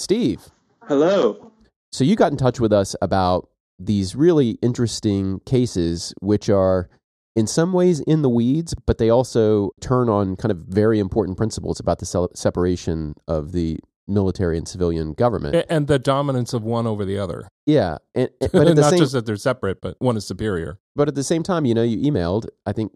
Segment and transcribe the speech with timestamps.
[0.00, 0.50] Steve.
[0.88, 1.52] Hello.
[1.92, 6.88] So you got in touch with us about these really interesting cases, which are
[7.36, 11.36] in some ways in the weeds, but they also turn on kind of very important
[11.36, 13.78] principles about the separation of the
[14.08, 17.46] military and civilian government and the dominance of one over the other.
[17.66, 20.78] Yeah, and, and but not same, just that they're separate, but one is superior.
[20.96, 22.46] But at the same time, you know, you emailed.
[22.66, 22.92] I think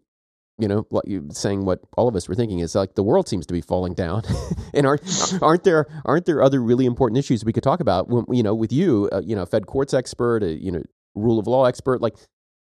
[0.59, 3.29] you know, like you saying what all of us were thinking is like the world
[3.29, 4.23] seems to be falling down,
[4.75, 5.03] and aren't
[5.43, 8.09] aren't there aren't there other really important issues we could talk about?
[8.09, 10.83] When, you know, with you, uh, you know, Fed courts expert, uh, you know,
[11.15, 12.15] rule of law expert, like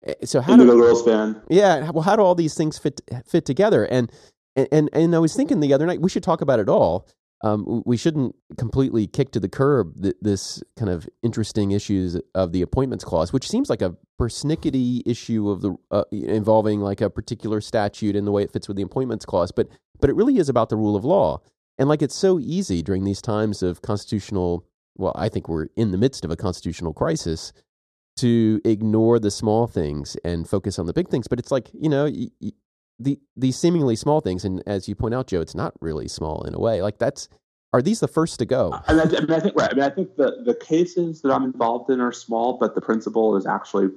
[0.05, 1.41] eh, so how do the girls fan?
[1.49, 3.85] Yeah, well, how do all these things fit fit together?
[3.85, 4.11] And
[4.55, 7.07] and and I was thinking the other night we should talk about it all
[7.41, 12.51] um, we shouldn't completely kick to the curb th- this kind of interesting issues of
[12.51, 17.09] the appointments clause, which seems like a persnickety issue of the uh, involving like a
[17.09, 19.51] particular statute and the way it fits with the appointments clause.
[19.51, 19.69] But
[20.01, 21.41] but it really is about the rule of law,
[21.77, 24.65] and like it's so easy during these times of constitutional.
[24.97, 27.53] Well, I think we're in the midst of a constitutional crisis
[28.17, 31.29] to ignore the small things and focus on the big things.
[31.29, 32.51] But it's like you know, y-
[32.99, 36.43] the these seemingly small things, and as you point out, Joe, it's not really small
[36.43, 36.81] in a way.
[36.81, 37.29] Like that's
[37.71, 38.71] are these the first to go?
[38.87, 39.71] I mean, I mean, I think right.
[39.71, 42.81] I mean, I think the the cases that I'm involved in are small, but the
[42.81, 43.89] principle is actually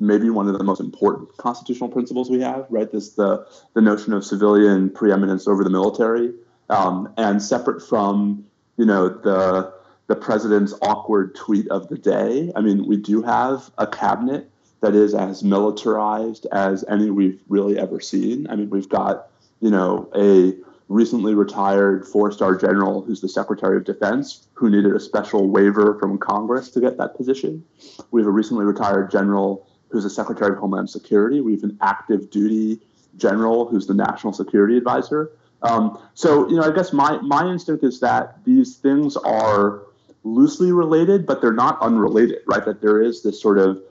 [0.00, 2.66] maybe one of the most important constitutional principles we have.
[2.70, 6.32] Right, this the the notion of civilian preeminence over the military,
[6.70, 8.46] um, and separate from
[8.78, 9.72] you know the
[10.06, 12.50] the president's awkward tweet of the day.
[12.56, 14.49] I mean, we do have a cabinet
[14.80, 18.46] that is as militarized as any we've really ever seen.
[18.48, 19.28] I mean, we've got,
[19.60, 20.54] you know, a
[20.88, 25.96] recently retired four star general who's the Secretary of Defense who needed a special waiver
[26.00, 27.64] from Congress to get that position.
[28.10, 31.40] We have a recently retired general who's the Secretary of Homeland Security.
[31.40, 32.80] We have an active duty
[33.16, 35.30] general who's the National Security Advisor.
[35.62, 39.82] Um, so, you know, I guess my, my instinct is that these things are
[40.24, 42.64] loosely related, but they're not unrelated, right?
[42.64, 43.82] That there is this sort of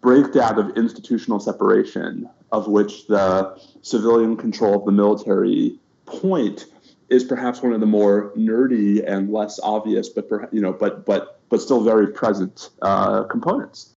[0.00, 6.66] breakdown of institutional separation, of which the civilian control of the military point
[7.08, 11.40] is perhaps one of the more nerdy and less obvious, but you know, but but
[11.48, 13.91] but still very present uh, components.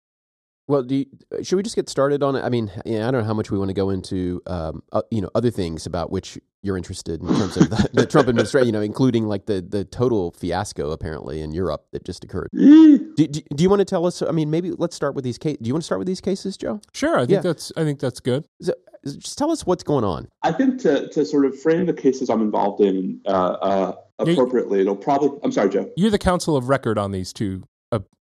[0.67, 1.07] Well, do you,
[1.43, 2.43] should we just get started on it?
[2.43, 5.03] I mean, yeah, I don't know how much we want to go into, um, uh,
[5.11, 8.67] you know, other things about which you're interested in terms of the, the Trump administration,
[8.67, 12.49] you know, including like the, the total fiasco apparently in Europe that just occurred.
[12.53, 14.23] do, do, do, you want to tell us?
[14.23, 15.59] I mean, maybe let's start with these cases.
[15.61, 16.81] Do you want to start with these cases, Joe?
[16.95, 17.17] Sure.
[17.17, 17.41] I think yeah.
[17.41, 18.47] that's I think that's good.
[18.63, 18.73] So,
[19.05, 20.29] just tell us what's going on.
[20.43, 24.81] I think to to sort of frame the cases I'm involved in uh, uh, appropriately,
[24.81, 25.39] it'll probably.
[25.43, 25.91] I'm sorry, Joe.
[25.97, 27.65] You're the counsel of record on these two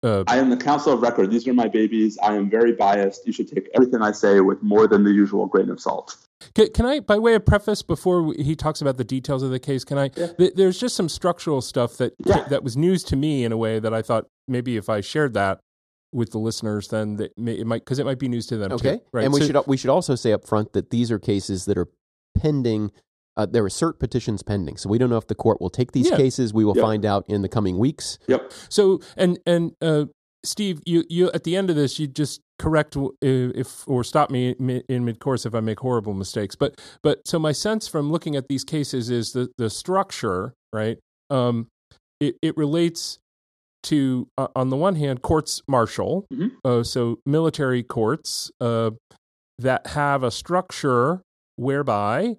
[0.03, 1.31] uh, I am the counsel of record.
[1.31, 2.19] These are my babies.
[2.23, 3.27] I am very biased.
[3.27, 6.17] You should take everything I say with more than the usual grain of salt.
[6.55, 9.59] Can, can I, by way of preface, before he talks about the details of the
[9.59, 10.11] case, can I?
[10.17, 10.29] Yeah.
[10.39, 12.45] Th- there's just some structural stuff that yeah.
[12.49, 15.35] that was news to me in a way that I thought maybe if I shared
[15.35, 15.61] that
[16.13, 18.73] with the listeners, then that may, it might because it might be news to them.
[18.73, 19.25] Okay, too, right?
[19.25, 21.77] and we so, should we should also say up front that these are cases that
[21.77, 21.89] are
[22.39, 22.91] pending
[23.41, 25.93] uh, there are cert petitions pending, so we don't know if the court will take
[25.93, 26.17] these yeah.
[26.17, 26.53] cases.
[26.53, 26.85] We will yep.
[26.85, 28.19] find out in the coming weeks.
[28.27, 28.53] Yep.
[28.69, 30.07] So and and uh,
[30.45, 34.51] Steve, you you at the end of this, you just correct if or stop me
[34.89, 36.55] in mid course if I make horrible mistakes.
[36.55, 40.99] But but so my sense from looking at these cases is the the structure, right?
[41.31, 41.69] Um,
[42.21, 43.19] it it relates
[43.85, 46.49] to uh, on the one hand courts martial, mm-hmm.
[46.63, 48.91] uh, so military courts uh,
[49.59, 51.23] that have a structure
[51.57, 52.37] whereby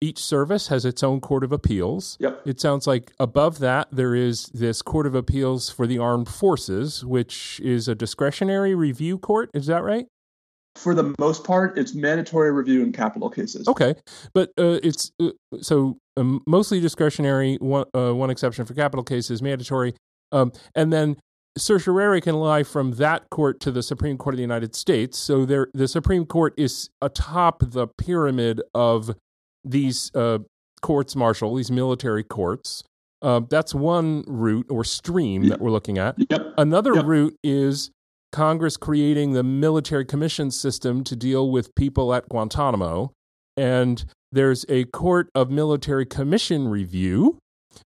[0.00, 2.16] each service has its own court of appeals.
[2.20, 2.42] Yep.
[2.46, 7.04] It sounds like above that there is this court of appeals for the armed forces,
[7.04, 9.50] which is a discretionary review court.
[9.54, 10.06] Is that right?
[10.76, 13.66] For the most part, it's mandatory review in capital cases.
[13.66, 13.94] Okay,
[14.32, 17.56] but uh, it's uh, so um, mostly discretionary.
[17.56, 19.94] One uh, one exception for capital cases, mandatory,
[20.30, 21.16] um, and then
[21.56, 25.18] certiorari can lie from that court to the Supreme Court of the United States.
[25.18, 29.16] So there, the Supreme Court is atop the pyramid of
[29.68, 30.38] these uh,
[30.80, 32.82] courts martial, these military courts.
[33.20, 36.14] Uh, that's one route or stream that we're looking at.
[36.30, 36.54] Yep.
[36.56, 37.04] Another yep.
[37.04, 37.90] route is
[38.30, 43.12] Congress creating the military commission system to deal with people at Guantanamo.
[43.56, 47.38] And there's a court of military commission review,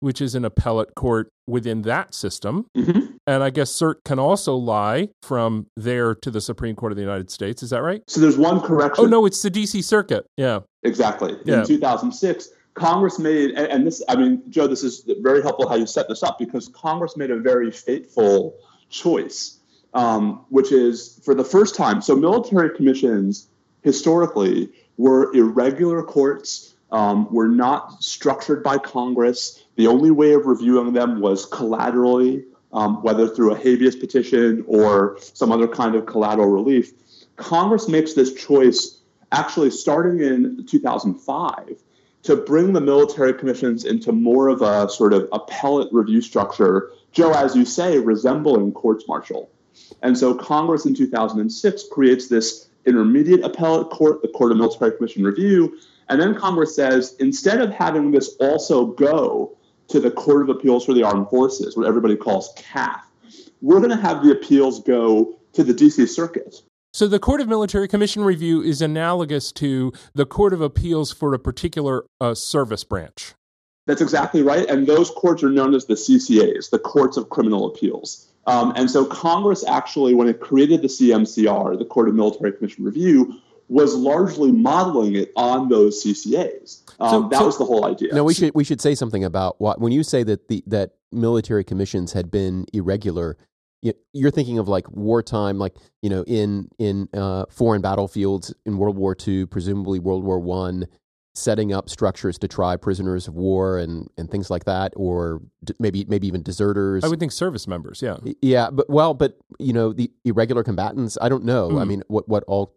[0.00, 2.66] which is an appellate court within that system.
[2.76, 3.16] Mm-hmm.
[3.30, 7.02] And I guess cert can also lie from there to the Supreme Court of the
[7.02, 7.62] United States.
[7.62, 8.02] Is that right?
[8.08, 9.04] So there's one correction.
[9.04, 10.26] Oh, no, it's the DC Circuit.
[10.36, 10.60] Yeah.
[10.82, 11.36] Exactly.
[11.44, 11.60] Yeah.
[11.60, 15.86] In 2006, Congress made, and this, I mean, Joe, this is very helpful how you
[15.86, 18.56] set this up because Congress made a very fateful
[18.88, 19.60] choice,
[19.94, 22.02] um, which is for the first time.
[22.02, 23.46] So military commissions
[23.82, 30.94] historically were irregular courts, um, were not structured by Congress The only way of reviewing
[30.94, 36.48] them was collaterally, um, whether through a habeas petition or some other kind of collateral
[36.48, 36.92] relief.
[37.36, 39.00] Congress makes this choice
[39.32, 41.76] actually starting in 2005
[42.22, 47.32] to bring the military commissions into more of a sort of appellate review structure, Joe,
[47.32, 49.50] as you say, resembling courts martial.
[50.02, 55.24] And so Congress in 2006 creates this intermediate appellate court, the Court of Military Commission
[55.24, 55.78] Review.
[56.08, 59.56] And then Congress says instead of having this also go
[59.90, 63.00] to the Court of Appeals for the Armed Forces, what everybody calls CAF,
[63.60, 66.62] we're going to have the appeals go to the DC Circuit.
[66.92, 71.34] So the Court of Military Commission Review is analogous to the Court of Appeals for
[71.34, 73.34] a particular uh, service branch.
[73.86, 74.68] That's exactly right.
[74.68, 78.28] And those courts are known as the CCAs, the Courts of Criminal Appeals.
[78.46, 82.84] Um, and so Congress actually, when it created the CMCR, the Court of Military Commission
[82.84, 86.82] Review, was largely modeling it on those CCAs.
[86.98, 88.12] Um, so, that so, was the whole idea.
[88.12, 90.96] Now we should we should say something about what when you say that the that
[91.12, 93.38] military commissions had been irregular.
[94.12, 98.98] You're thinking of like wartime, like you know, in in uh, foreign battlefields in World
[98.98, 100.86] War II, presumably World War One,
[101.34, 105.72] setting up structures to try prisoners of war and, and things like that, or d-
[105.78, 107.04] maybe maybe even deserters.
[107.04, 111.16] I would think service members, yeah, yeah, but well, but you know the irregular combatants.
[111.18, 111.70] I don't know.
[111.70, 111.80] Mm.
[111.80, 112.74] I mean, what what all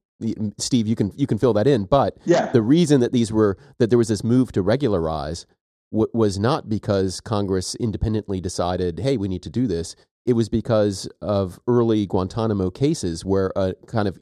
[0.58, 1.86] Steve, you can you can fill that in.
[1.86, 2.48] But yeah.
[2.52, 5.46] the reason that these were that there was this move to regularize
[5.92, 9.96] w- was not because Congress independently decided, hey, we need to do this.
[10.26, 14.18] It was because of early Guantanamo cases where a kind of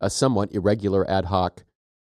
[0.00, 1.64] a somewhat irregular ad hoc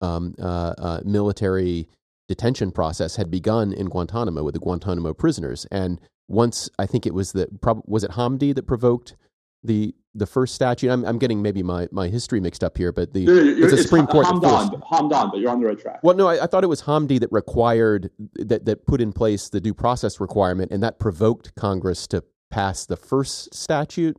[0.00, 1.88] um, uh, uh, military
[2.28, 5.66] detention process had begun in Guantanamo with the Guantanamo prisoners.
[5.70, 7.48] And once I think it was the
[7.86, 9.16] was it Hamdi that provoked
[9.62, 10.90] the the first statute.
[10.90, 14.06] I'm, I'm getting maybe my, my history mixed up here, but the it's a Supreme
[14.06, 14.26] Court.
[14.26, 16.00] Hamdan, Hamdan, but you're on the right track.
[16.02, 19.48] Well, no, I, I, thought it was Hamdi that required that that put in place
[19.48, 24.16] the due process requirement, and that provoked Congress to pass the first statute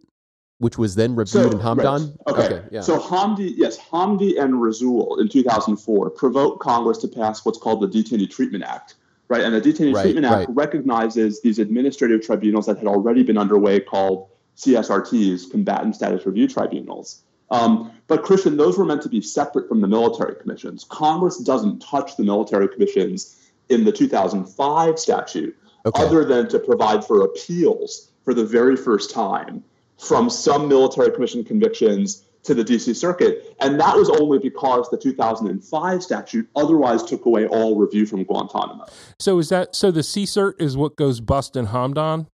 [0.60, 2.18] which was then reviewed so, in Hamdan?
[2.28, 2.36] Right.
[2.36, 2.56] Okay.
[2.56, 2.68] okay.
[2.72, 2.82] yeah.
[2.82, 7.88] So Hamdi, yes, Hamdi and Rasul in 2004 provoked Congress to pass what's called the
[7.88, 8.96] Detainee Treatment Act,
[9.28, 9.44] right?
[9.44, 10.56] And the Detainee right, Treatment Act right.
[10.56, 17.22] recognizes these administrative tribunals that had already been underway called CSRTs, Combatant Status Review Tribunals.
[17.52, 20.86] Um, but Christian, those were meant to be separate from the military commissions.
[20.90, 25.56] Congress doesn't touch the military commissions in the 2005 statute,
[25.86, 26.04] okay.
[26.04, 29.64] other than to provide for appeals for the very first time
[29.98, 33.56] from some military commission convictions to the DC Circuit.
[33.60, 38.86] And that was only because the 2005 statute otherwise took away all review from Guantanamo.
[39.20, 42.28] So is that so the CSERT is what goes bust in Hamdan?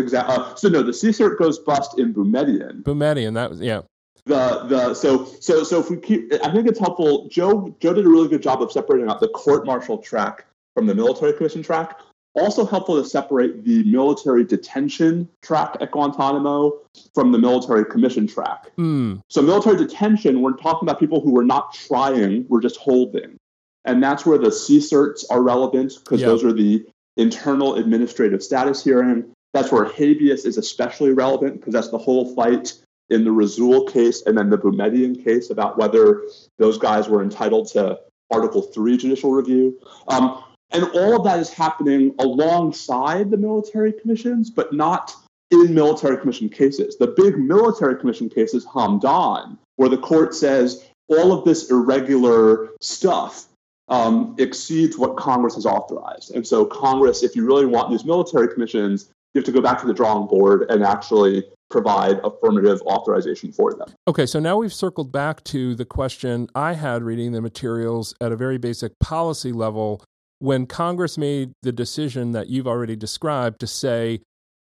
[0.00, 0.34] Exactly.
[0.34, 2.82] Uh, so no, the CSERT goes bust in Boumediene.
[2.82, 3.82] Boumediene, that was yeah.
[4.26, 7.28] The the so so so if we keep, I think it's helpful.
[7.30, 10.86] Joe Joe did a really good job of separating out the court martial track from
[10.86, 12.00] the military commission track.
[12.34, 16.78] Also helpful to separate the military detention track at Guantanamo
[17.12, 18.70] from the military commission track.
[18.78, 19.20] Mm.
[19.28, 23.36] So, military detention, we're talking about people who were not trying, we're just holding.
[23.84, 26.28] And that's where the CSERTs are relevant because yep.
[26.28, 26.86] those are the
[27.16, 29.32] internal administrative status hearing.
[29.52, 32.74] That's where habeas is especially relevant because that's the whole fight
[33.08, 36.22] in the Rasul case and then the Boumediene case about whether
[36.58, 37.98] those guys were entitled to
[38.30, 39.78] Article 3 judicial review.
[40.08, 45.14] Um, and all of that is happening alongside the military commissions, but not
[45.50, 46.96] in military commission cases.
[46.96, 52.68] The big military commission case is Hamdan, where the court says all of this irregular
[52.80, 53.46] stuff
[53.88, 56.30] um, exceeds what Congress has authorized.
[56.36, 59.80] And so, Congress, if you really want these military commissions, you have to go back
[59.80, 63.88] to the drawing board and actually provide affirmative authorization for them.
[64.08, 68.32] Okay, so now we've circled back to the question I had reading the materials at
[68.32, 70.04] a very basic policy level
[70.40, 74.20] when Congress made the decision that you've already described to say,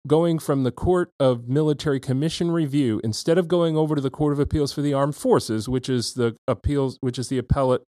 [0.08, 4.34] going from the Court of Military Commission Review, instead of going over to the Court
[4.34, 7.82] of Appeals for the Armed Forces, which is the appeals, which is the appellate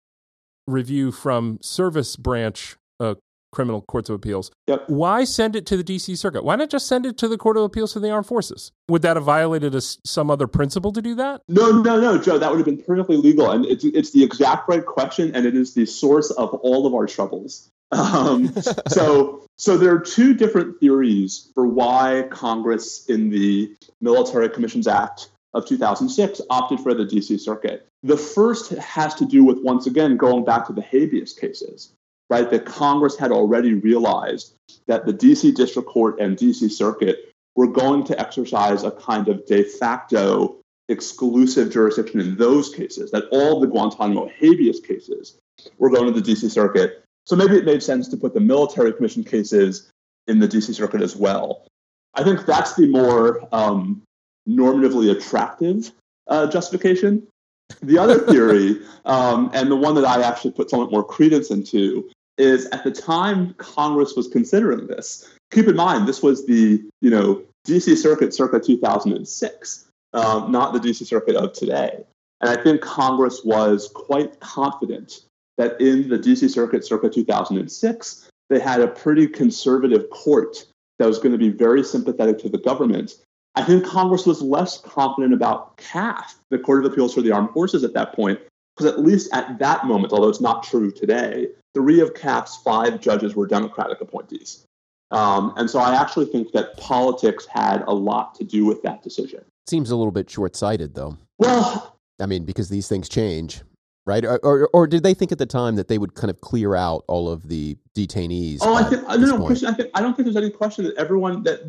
[0.66, 3.14] review from service branch uh,
[3.54, 4.50] criminal courts of appeals.
[4.66, 4.84] Yep.
[4.88, 6.44] Why send it to the DC Circuit?
[6.44, 8.72] Why not just send it to the Court of Appeals for the Armed Forces?
[8.88, 11.42] Would that have violated a, some other principle to do that?
[11.48, 12.38] No, no, no, Joe.
[12.38, 15.56] That would have been perfectly legal, and it's it's the exact right question, and it
[15.56, 17.70] is the source of all of our troubles.
[17.92, 18.52] Um,
[18.88, 25.28] so, so there are two different theories for why Congress, in the Military Commissions Act
[25.52, 27.86] of 2006, opted for the DC Circuit.
[28.02, 31.92] The first has to do with, once again, going back to the habeas cases,
[32.30, 32.50] right?
[32.50, 34.54] That Congress had already realized
[34.86, 39.46] that the DC District Court and DC Circuit were going to exercise a kind of
[39.46, 40.56] de facto
[40.88, 45.38] exclusive jurisdiction in those cases, that all the Guantanamo habeas cases
[45.78, 48.92] were going to the DC Circuit so maybe it made sense to put the military
[48.92, 49.90] commission cases
[50.26, 51.66] in the DC Circuit as well.
[52.14, 54.02] I think that's the more um,
[54.48, 55.90] normatively attractive
[56.28, 57.26] uh, justification.
[57.82, 62.10] The other theory, um, and the one that I actually put somewhat more credence into,
[62.38, 65.30] is at the time Congress was considering this.
[65.50, 70.78] Keep in mind, this was the you know DC Circuit circa 2006, um, not the
[70.78, 72.04] DC Circuit of today.
[72.40, 75.22] And I think Congress was quite confident
[75.56, 80.66] that in the DC Circuit circa 2006, they had a pretty conservative court
[80.98, 83.14] that was going to be very sympathetic to the government.
[83.56, 87.50] I think Congress was less confident about CAF, the Court of Appeals for the Armed
[87.50, 88.40] Forces, at that point,
[88.76, 93.00] because at least at that moment, although it's not true today, three of CAF's five
[93.00, 94.64] judges were Democratic appointees.
[95.10, 99.02] Um, and so I actually think that politics had a lot to do with that
[99.02, 99.44] decision.
[99.68, 101.16] Seems a little bit short sighted, though.
[101.38, 103.62] Well, I mean, because these things change,
[104.06, 104.24] right?
[104.24, 106.74] Or, or, or, did they think at the time that they would kind of clear
[106.74, 108.58] out all of the detainees?
[108.60, 109.68] Oh, I think uh, no, no, Christian.
[109.68, 111.60] I, think, I don't think there's any question that everyone that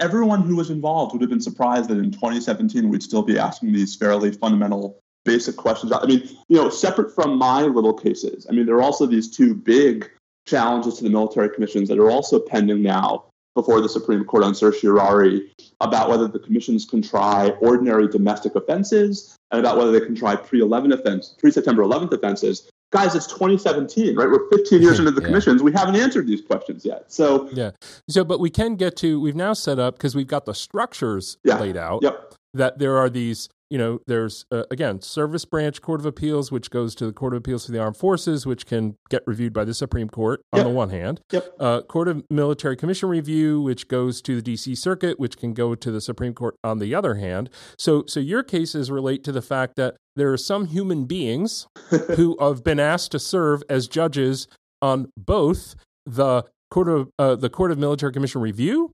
[0.00, 3.72] everyone who was involved would have been surprised that in 2017 we'd still be asking
[3.72, 5.92] these fairly fundamental, basic questions.
[5.92, 8.46] I mean, you know, separate from my little cases.
[8.48, 10.10] I mean, there are also these two big
[10.46, 13.24] challenges to the military commissions that are also pending now
[13.54, 15.50] before the Supreme Court on certiorari
[15.80, 20.36] about whether the commissions can try ordinary domestic offenses and about whether they can try
[20.36, 22.68] pre-11 offense, pre-September 11th offenses.
[22.92, 24.28] Guys, it's 2017, right?
[24.28, 25.26] We're 15 years into the yeah.
[25.26, 25.62] commissions.
[25.62, 27.12] We haven't answered these questions yet.
[27.12, 27.72] So yeah.
[28.08, 29.20] So, but we can get to.
[29.20, 31.58] We've now set up because we've got the structures yeah.
[31.58, 32.02] laid out.
[32.02, 32.34] Yep.
[32.54, 36.70] That there are these you know, there's uh, again Service Branch Court of Appeals, which
[36.70, 39.64] goes to the Court of Appeals for the Armed Forces, which can get reviewed by
[39.64, 40.66] the Supreme Court on yep.
[40.66, 41.20] the one hand.
[41.32, 41.54] Yep.
[41.58, 44.74] Uh, Court of Military Commission Review, which goes to the D.C.
[44.74, 47.50] Circuit, which can go to the Supreme Court on the other hand.
[47.78, 51.66] So, so your cases relate to the fact that there are some human beings
[52.16, 54.46] who have been asked to serve as judges
[54.80, 58.90] on both the Court of uh, the Court of Military Commission Review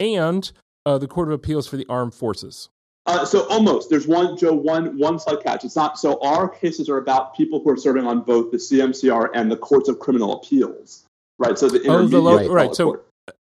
[0.00, 0.50] and
[0.84, 2.68] uh, the Court of Appeals for the Armed Forces.
[3.06, 5.64] Uh, so almost there's one Joe one one slight catch.
[5.64, 9.30] It's not so our cases are about people who are serving on both the CMCR
[9.34, 11.04] and the courts of criminal appeals,
[11.38, 11.58] right?
[11.58, 12.74] So the oh, the right.
[12.74, 13.00] So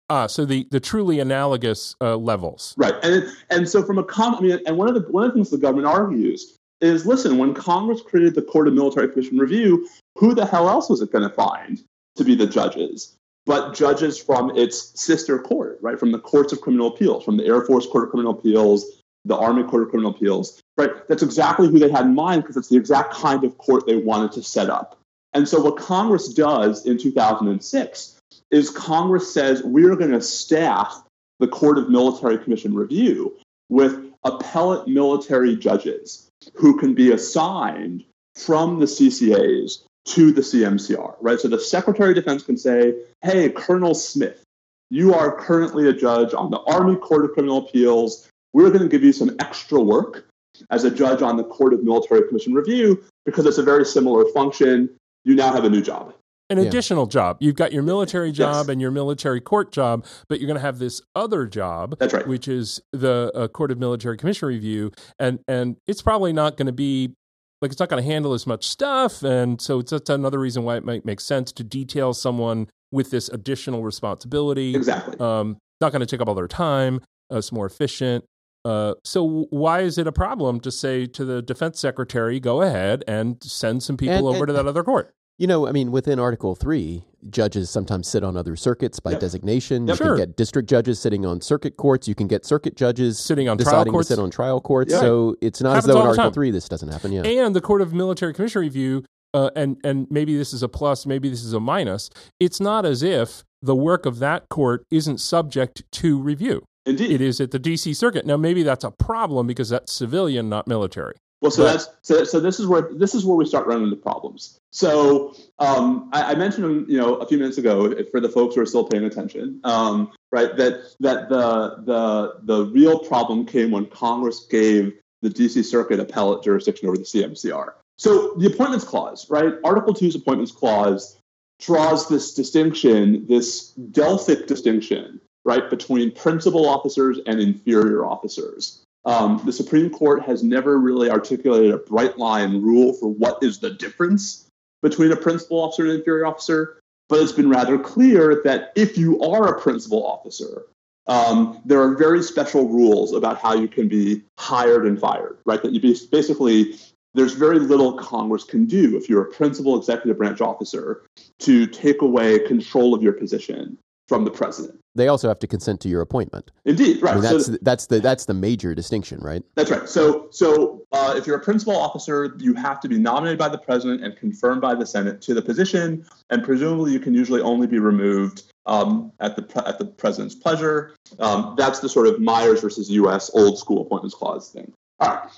[0.09, 2.95] ah, so the the truly analogous uh, levels, right?
[3.03, 5.35] And and so from a com, I mean, and one of the one of the
[5.35, 9.89] things the government argues is, listen, when Congress created the Court of Military Commission Review,
[10.17, 11.83] who the hell else was it going to find
[12.15, 13.17] to be the judges?
[13.45, 16.00] But judges from its sister court, right?
[16.00, 19.37] From the courts of criminal appeals, from the Air Force Court of Criminal Appeals, the
[19.37, 21.07] Army Court of Criminal Appeals, right?
[21.07, 23.95] That's exactly who they had in mind because it's the exact kind of court they
[23.95, 24.99] wanted to set up.
[25.33, 28.19] And so what Congress does in 2006
[28.51, 31.03] is Congress says we're going to staff
[31.39, 33.35] the Court of Military Commission Review
[33.69, 38.03] with appellate military judges who can be assigned
[38.35, 41.39] from the CCAs to the CMCR, right?
[41.39, 44.43] So the Secretary of Defense can say, hey, Colonel Smith,
[44.89, 48.89] you are currently a judge on the Army Court of Criminal Appeals we're going to
[48.89, 50.25] give you some extra work
[50.69, 54.25] as a judge on the Court of Military Commission Review because it's a very similar
[54.33, 54.89] function.
[55.25, 56.13] You now have a new job.
[56.50, 56.65] An yeah.
[56.65, 57.38] additional job.
[57.39, 58.69] You've got your military job yes.
[58.69, 62.27] and your military court job, but you're going to have this other job, That's right.
[62.27, 66.67] which is the uh, Court of Military Commission Review, and and it's probably not going
[66.67, 67.15] to be
[67.62, 70.63] like it's not going to handle as much stuff, and so it's that's another reason
[70.63, 74.75] why it might make sense to detail someone with this additional responsibility.
[74.75, 75.17] Exactly.
[75.19, 77.00] Um, not going to take up all their time.
[77.31, 78.25] Uh, it's more efficient.
[78.65, 83.03] Uh, so why is it a problem to say to the defense secretary, go ahead
[83.08, 85.13] and send some people and, over and, to that other court?
[85.38, 89.20] You know, I mean, within Article Three, judges sometimes sit on other circuits by yep.
[89.20, 89.88] designation.
[89.88, 89.93] Yep.
[89.93, 90.15] You sure.
[90.15, 92.08] can get district judges sitting on circuit courts.
[92.08, 94.08] You can get circuit judges sitting on deciding trial courts.
[94.10, 94.91] to sit on trial courts.
[94.91, 95.01] Yep.
[95.01, 97.12] So it's not Happens as though in Article Three this doesn't happen.
[97.12, 100.70] Yeah, and the Court of Military Commission Review, uh, and and maybe this is a
[100.70, 102.10] plus, maybe this is a minus.
[102.39, 106.63] It's not as if the work of that court isn't subject to review.
[106.85, 107.11] Indeed.
[107.11, 108.25] It is at the DC circuit.
[108.25, 111.15] Now maybe that's a problem because that's civilian, not military.
[111.43, 112.39] Well, so that's so, so.
[112.39, 114.57] This is where this is where we start running into problems.
[114.71, 118.61] So um, I, I, mentioned, you know, a few minutes ago, for the folks who
[118.61, 123.87] are still paying attention, um, right, that that the the the real problem came when
[123.87, 127.73] Congress gave the DC Circuit appellate jurisdiction over the CMCR.
[127.97, 131.19] So the appointments clause, right, Article 2's appointments clause
[131.59, 138.83] draws this distinction, this Delphic distinction right, between principal officers and inferior officers.
[139.05, 143.59] Um, the Supreme Court has never really articulated a bright line rule for what is
[143.59, 144.47] the difference
[144.81, 148.97] between a principal officer and an inferior officer, but it's been rather clear that if
[148.97, 150.63] you are a principal officer,
[151.07, 155.62] um, there are very special rules about how you can be hired and fired, right?
[155.62, 156.77] That you be, basically,
[157.13, 161.03] there's very little Congress can do if you're a principal executive branch officer
[161.39, 164.79] to take away control of your position from the president.
[164.95, 166.51] They also have to consent to your appointment.
[166.65, 167.12] Indeed, right.
[167.12, 169.43] I mean, that's so, that's the that's the major distinction, right?
[169.55, 169.89] That's right.
[169.89, 173.57] So so uh, if you're a principal officer, you have to be nominated by the
[173.57, 177.65] president and confirmed by the Senate to the position, and presumably you can usually only
[177.65, 180.95] be removed um, at the at the president's pleasure.
[181.19, 183.31] Um, that's the sort of Myers versus U.S.
[183.33, 184.71] old school appointments clause thing.
[185.00, 185.29] All right.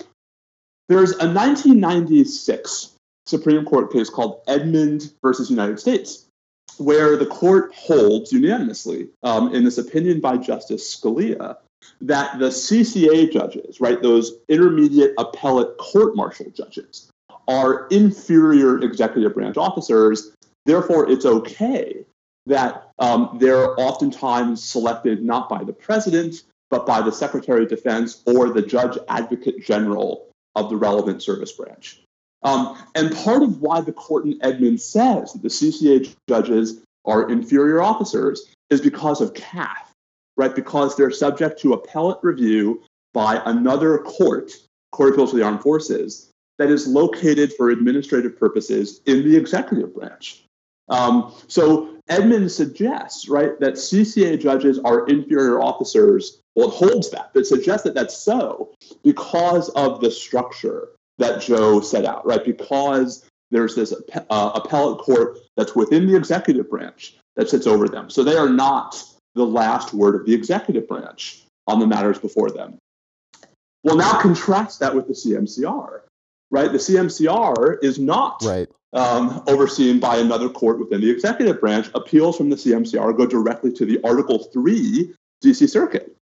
[0.88, 2.92] There's a 1996
[3.26, 6.25] Supreme Court case called Edmond versus United States,
[6.78, 11.56] where the court holds unanimously um, in this opinion by Justice Scalia
[12.00, 17.10] that the CCA judges, right, those intermediate appellate court martial judges,
[17.48, 20.34] are inferior executive branch officers.
[20.64, 22.04] Therefore, it's okay
[22.46, 28.22] that um, they're oftentimes selected not by the president, but by the Secretary of Defense
[28.26, 32.00] or the Judge Advocate General of the relevant service branch.
[32.46, 37.28] Um, and part of why the court in Edmond says that the CCA judges are
[37.28, 39.90] inferior officers is because of CAF,
[40.36, 40.54] right?
[40.54, 44.52] Because they're subject to appellate review by another court,
[44.92, 49.36] Court of Appeals for the Armed Forces, that is located for administrative purposes in the
[49.36, 50.44] executive branch.
[50.88, 56.40] Um, so Edmond suggests, right, that CCA judges are inferior officers.
[56.54, 58.72] Well, it holds that, but suggests that that's so
[59.02, 62.44] because of the structure that Joe set out, right?
[62.44, 63.94] Because there's this
[64.30, 68.10] uh, appellate court that's within the executive branch that sits over them.
[68.10, 69.02] So they are not
[69.34, 72.78] the last word of the executive branch on the matters before them.
[73.84, 76.00] Well, now contrast that with the CMCR,
[76.50, 76.72] right?
[76.72, 78.68] The CMCR is not right.
[78.92, 81.88] um, overseen by another court within the executive branch.
[81.94, 86.15] Appeals from the CMCR go directly to the Article 3 DC Circuit.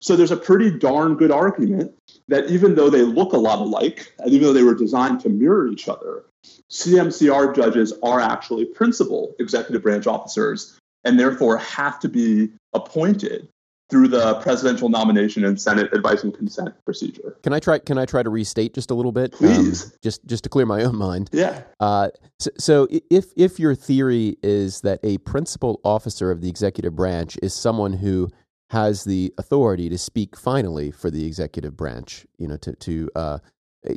[0.00, 1.92] So there's a pretty darn good argument
[2.28, 5.28] that even though they look a lot alike, and even though they were designed to
[5.28, 6.24] mirror each other,
[6.70, 13.48] CMCR judges are actually principal executive branch officers and therefore have to be appointed
[13.90, 17.36] through the presidential nomination and Senate advice and consent procedure.
[17.42, 17.80] Can I try?
[17.80, 19.86] Can I try to restate just a little bit, please?
[19.86, 21.28] Um, just just to clear my own mind.
[21.32, 21.62] Yeah.
[21.80, 26.94] Uh, so, so, if if your theory is that a principal officer of the executive
[26.94, 28.30] branch is someone who
[28.70, 33.38] has the authority to speak finally for the executive branch, you know, to to uh,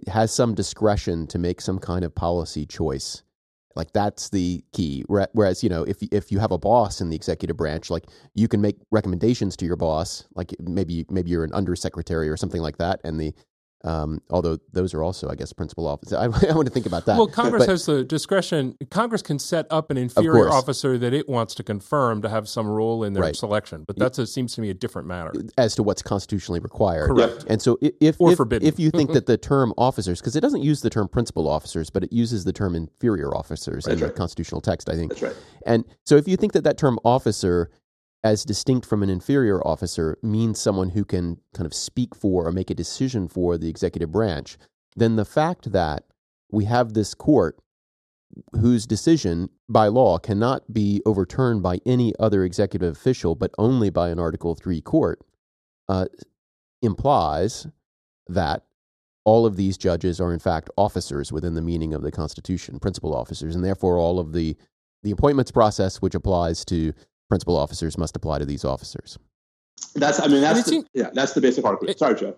[0.07, 3.21] has some discretion to make some kind of policy choice.
[3.75, 5.03] Like that's the key.
[5.07, 8.05] Whereas, you know, if if you have a boss in the executive branch, like
[8.35, 12.61] you can make recommendations to your boss, like maybe maybe you're an undersecretary or something
[12.61, 13.33] like that, and the
[13.85, 16.13] um, although those are also, I guess, principal officers.
[16.13, 17.17] I, I, want to think about that.
[17.17, 18.77] Well, Congress but, has the discretion.
[18.89, 22.67] Congress can set up an inferior officer that it wants to confirm to have some
[22.67, 23.35] role in their right.
[23.35, 23.83] selection.
[23.85, 27.07] But that seems to me a different matter as to what's constitutionally required.
[27.07, 27.45] Correct.
[27.49, 28.67] And so, if or if, forbidden.
[28.67, 31.89] if you think that the term officers, because it doesn't use the term principal officers,
[31.89, 34.13] but it uses the term inferior officers That's in right.
[34.13, 35.11] the constitutional text, I think.
[35.11, 35.35] That's right.
[35.65, 37.69] And so, if you think that that term officer
[38.23, 42.51] as distinct from an inferior officer means someone who can kind of speak for or
[42.51, 44.57] make a decision for the executive branch,
[44.95, 46.05] then the fact that
[46.51, 47.59] we have this court
[48.53, 54.09] whose decision by law cannot be overturned by any other executive official but only by
[54.09, 55.21] an Article 3 court
[55.89, 56.05] uh,
[56.81, 57.67] implies
[58.27, 58.63] that
[59.25, 63.15] all of these judges are in fact officers within the meaning of the Constitution, principal
[63.15, 64.55] officers, and therefore all of the
[65.03, 66.93] the appointments process, which applies to
[67.29, 69.17] principal officers must apply to these officers.
[69.95, 71.97] That's, I mean, that's the, yeah, that's the basic argument.
[71.97, 72.35] Sorry, Joe.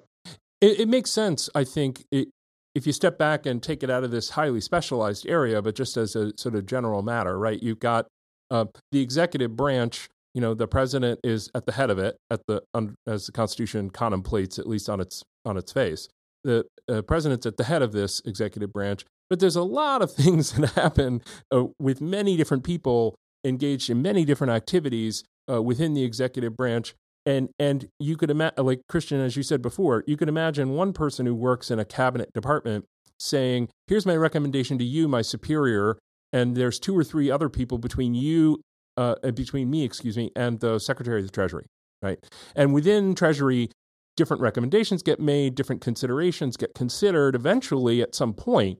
[0.61, 2.29] It, it makes sense, I think, it,
[2.75, 5.95] if you step back and take it out of this highly specialized area, but just
[5.95, 7.61] as a sort of general matter, right?
[7.63, 8.07] You've got
[8.51, 10.09] uh, the executive branch.
[10.33, 12.61] You know, the president is at the head of it, at the
[13.07, 16.09] as the Constitution contemplates, at least on its on its face.
[16.43, 20.11] The uh, president's at the head of this executive branch, but there's a lot of
[20.13, 21.21] things that happen
[21.51, 23.15] uh, with many different people
[23.45, 26.95] engaged in many different activities uh, within the executive branch.
[27.25, 30.93] And and you could imagine, like Christian, as you said before, you could imagine one
[30.93, 32.85] person who works in a cabinet department
[33.19, 35.97] saying, "Here's my recommendation to you, my superior."
[36.33, 38.61] And there's two or three other people between you,
[38.97, 41.65] uh, between me, excuse me, and the Secretary of the Treasury,
[42.01, 42.19] right?
[42.55, 43.69] And within Treasury,
[44.17, 47.35] different recommendations get made, different considerations get considered.
[47.35, 48.79] Eventually, at some point,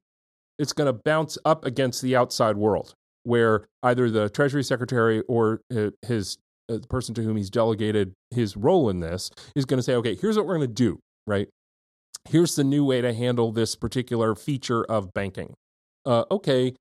[0.60, 2.94] it's going to bounce up against the outside world,
[3.26, 6.38] where either the Treasury Secretary or uh, his
[6.70, 9.94] uh, the person to whom he's delegated his role in this is going to say,
[9.96, 11.48] okay, here's what we're going to do, right?
[12.28, 15.54] Here's the new way to handle this particular feature of banking.
[16.06, 16.74] Uh, okay,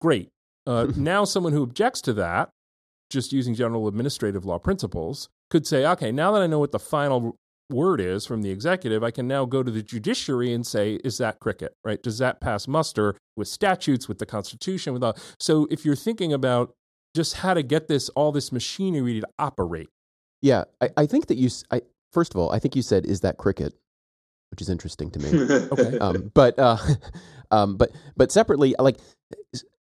[0.00, 0.28] great.
[0.66, 2.50] Uh, now, someone who objects to that,
[3.10, 6.78] just using general administrative law principles, could say, okay, now that I know what the
[6.78, 7.36] final
[7.70, 11.18] word is from the executive, I can now go to the judiciary and say, is
[11.18, 12.02] that cricket, right?
[12.02, 15.16] Does that pass muster with statutes, with the Constitution, with all?
[15.40, 16.74] So if you're thinking about
[17.14, 19.88] just how to get this all this machinery to operate.
[20.40, 21.50] Yeah, I, I think that you.
[21.70, 23.74] I, first of all, I think you said, "Is that cricket?"
[24.50, 25.68] Which is interesting to me.
[25.72, 25.98] okay.
[25.98, 26.78] Um, but uh,
[27.50, 28.98] um, but but separately, like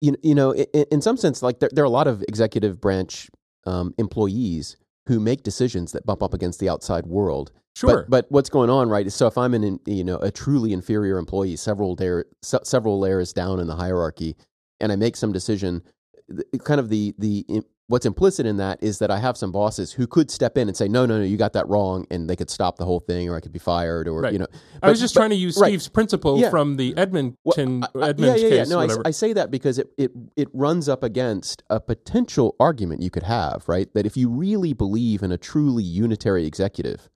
[0.00, 2.80] you you know, in, in some sense, like there, there are a lot of executive
[2.80, 3.30] branch
[3.66, 4.76] um, employees
[5.06, 7.52] who make decisions that bump up against the outside world.
[7.74, 8.02] Sure.
[8.02, 9.06] But, but what's going on, right?
[9.06, 13.32] Is so if I'm an you know a truly inferior employee, several layer, several layers
[13.32, 14.36] down in the hierarchy,
[14.80, 15.82] and I make some decision,
[16.64, 17.44] kind of the the
[17.88, 20.76] what's implicit in that is that I have some bosses who could step in and
[20.76, 23.28] say, no, no, no, you got that wrong, and they could stop the whole thing,
[23.28, 24.32] or I could be fired, or right.
[24.32, 24.46] you know.
[24.80, 25.68] But, I was just but, trying to use right.
[25.68, 26.50] Steve's principle yeah.
[26.50, 28.68] from the Edmonton well, I, Edmonds yeah, yeah, case.
[28.68, 28.74] Yeah.
[28.74, 33.02] No, I, I, say that because it, it it runs up against a potential argument
[33.02, 33.92] you could have, right?
[33.94, 37.08] That if you really believe in a truly unitary executive,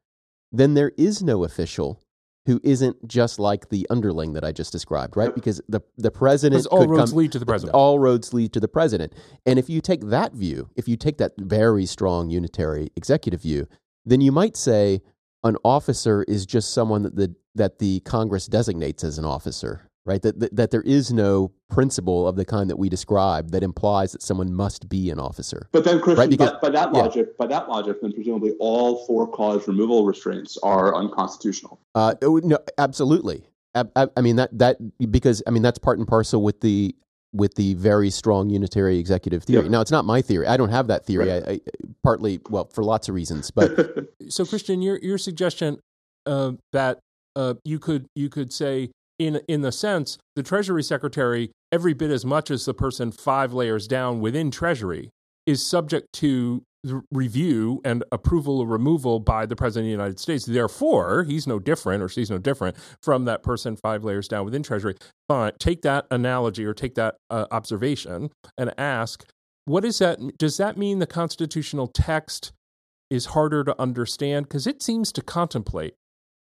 [0.53, 2.03] then there is no official
[2.47, 5.35] who isn't just like the underling that I just described, right?
[5.35, 7.75] Because the the president all roads come, lead to the president.
[7.75, 9.15] All roads lead to the president.
[9.47, 13.67] And if you take that view, if you take that very strong unitary executive view,
[14.05, 15.03] then you might say
[15.45, 20.23] an officer is just someone that the that the Congress designates as an officer, right?
[20.23, 24.13] That, that, that there is no principle of the kind that we describe that implies
[24.13, 25.69] that someone must be an officer.
[25.73, 26.31] But then, Christian, right?
[26.31, 30.59] because, by, by, that logic, by that logic, then presumably all for cause removal restraints
[30.63, 31.81] are unconstitutional.
[31.95, 33.45] Uh, no, absolutely.
[33.75, 34.79] I, I, I mean that that
[35.13, 36.95] because I mean that's part and parcel with the
[37.33, 39.69] with the very strong unitary executive theory.
[39.69, 40.47] Now, it's not my theory.
[40.47, 41.29] I don't have that theory.
[41.29, 41.43] Right.
[41.47, 41.61] I, I,
[42.03, 43.51] partly, well, for lots of reasons.
[43.53, 45.79] But so, Christian, your your suggestion
[46.27, 46.99] uh, that
[47.37, 52.11] uh, you could you could say in in the sense the Treasury Secretary, every bit
[52.11, 55.11] as much as the person five layers down within Treasury,
[55.47, 56.63] is subject to
[57.13, 60.47] review and approval or removal by the President of the United States.
[60.47, 64.63] Therefore, he's no different or she's no different from that person five layers down within
[64.63, 64.95] Treasury.
[65.29, 69.27] But take that analogy or take that uh, observation and ask,
[69.67, 70.19] what is that?
[70.39, 72.53] Does that mean the constitutional text
[73.11, 74.49] is harder to understand?
[74.49, 75.93] Because it seems to contemplate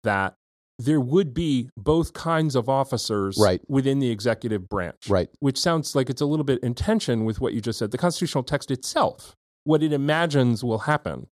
[0.04, 0.36] that
[0.80, 3.62] there would be both kinds of officers right.
[3.68, 5.10] within the executive branch.
[5.10, 5.30] Right.
[5.40, 7.92] Which sounds like it's a little bit in tension with what you just said.
[7.92, 11.28] The constitutional text itself, what it imagines will happen,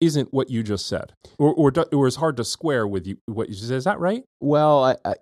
[0.00, 3.48] isn't what you just said, or or, or is hard to square with you, what
[3.48, 3.76] you said.
[3.76, 4.24] Is that right?
[4.40, 5.14] Well, I,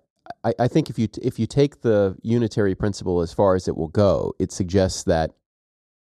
[0.43, 3.77] I, I think if you if you take the unitary principle as far as it
[3.77, 5.31] will go, it suggests that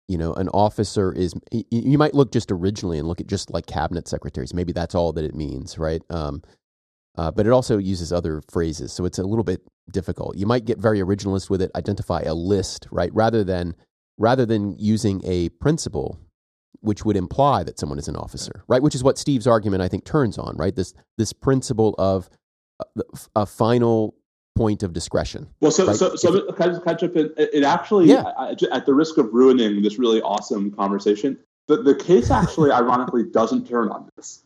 [0.07, 3.65] you know an officer is you might look just originally and look at just like
[3.65, 6.41] cabinet secretaries maybe that's all that it means right um,
[7.17, 10.37] uh, but it also uses other phrases, so it's a little bit difficult.
[10.37, 13.75] You might get very originalist with it, identify a list, right, rather than
[14.17, 16.19] rather than using a principle,
[16.81, 18.81] which would imply that someone is an officer, right?
[18.81, 20.75] Which is what Steve's argument I think turns on, right?
[20.75, 22.29] This this principle of
[22.79, 23.03] a,
[23.35, 24.15] a final
[24.55, 25.47] point of discretion.
[25.61, 25.95] Well, so right?
[25.95, 27.15] so, so if, can I just catch up?
[27.15, 28.23] In, it actually, yeah.
[28.37, 33.23] I, at the risk of ruining this really awesome conversation, the the case actually, ironically,
[33.23, 34.43] doesn't turn on this.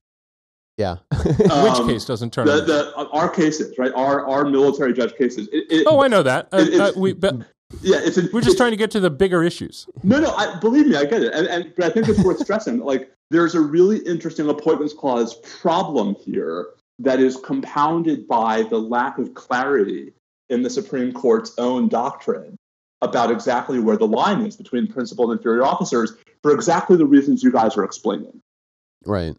[0.77, 0.97] Yeah.
[1.25, 2.45] Which um, case doesn't turn?
[2.45, 3.91] The, the, our cases, right?
[3.95, 5.49] Our our military judge cases.
[5.51, 6.49] It, it, oh, I know that.
[6.51, 7.35] Uh, uh, we, but
[7.81, 9.87] yeah, it's we're just trying to get to the bigger issues.
[10.03, 10.31] No, no.
[10.31, 12.79] I, believe me, I get it, and, and but I think it's worth stressing.
[12.79, 16.67] Like, there's a really interesting appointments clause problem here
[16.99, 20.13] that is compounded by the lack of clarity
[20.49, 22.55] in the Supreme Court's own doctrine
[23.01, 27.43] about exactly where the line is between principal and inferior officers for exactly the reasons
[27.43, 28.41] you guys are explaining.
[29.05, 29.35] Right.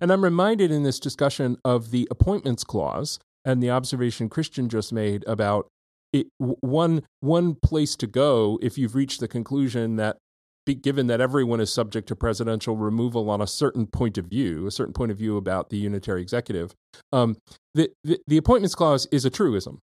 [0.00, 4.92] And I'm reminded in this discussion of the appointments clause and the observation Christian just
[4.92, 5.68] made about
[6.12, 10.18] it, one one place to go if you've reached the conclusion that
[10.80, 14.70] given that everyone is subject to presidential removal on a certain point of view, a
[14.70, 16.72] certain point of view about the unitary executive,
[17.12, 17.36] um,
[17.74, 19.80] the, the, the appointments clause is a truism.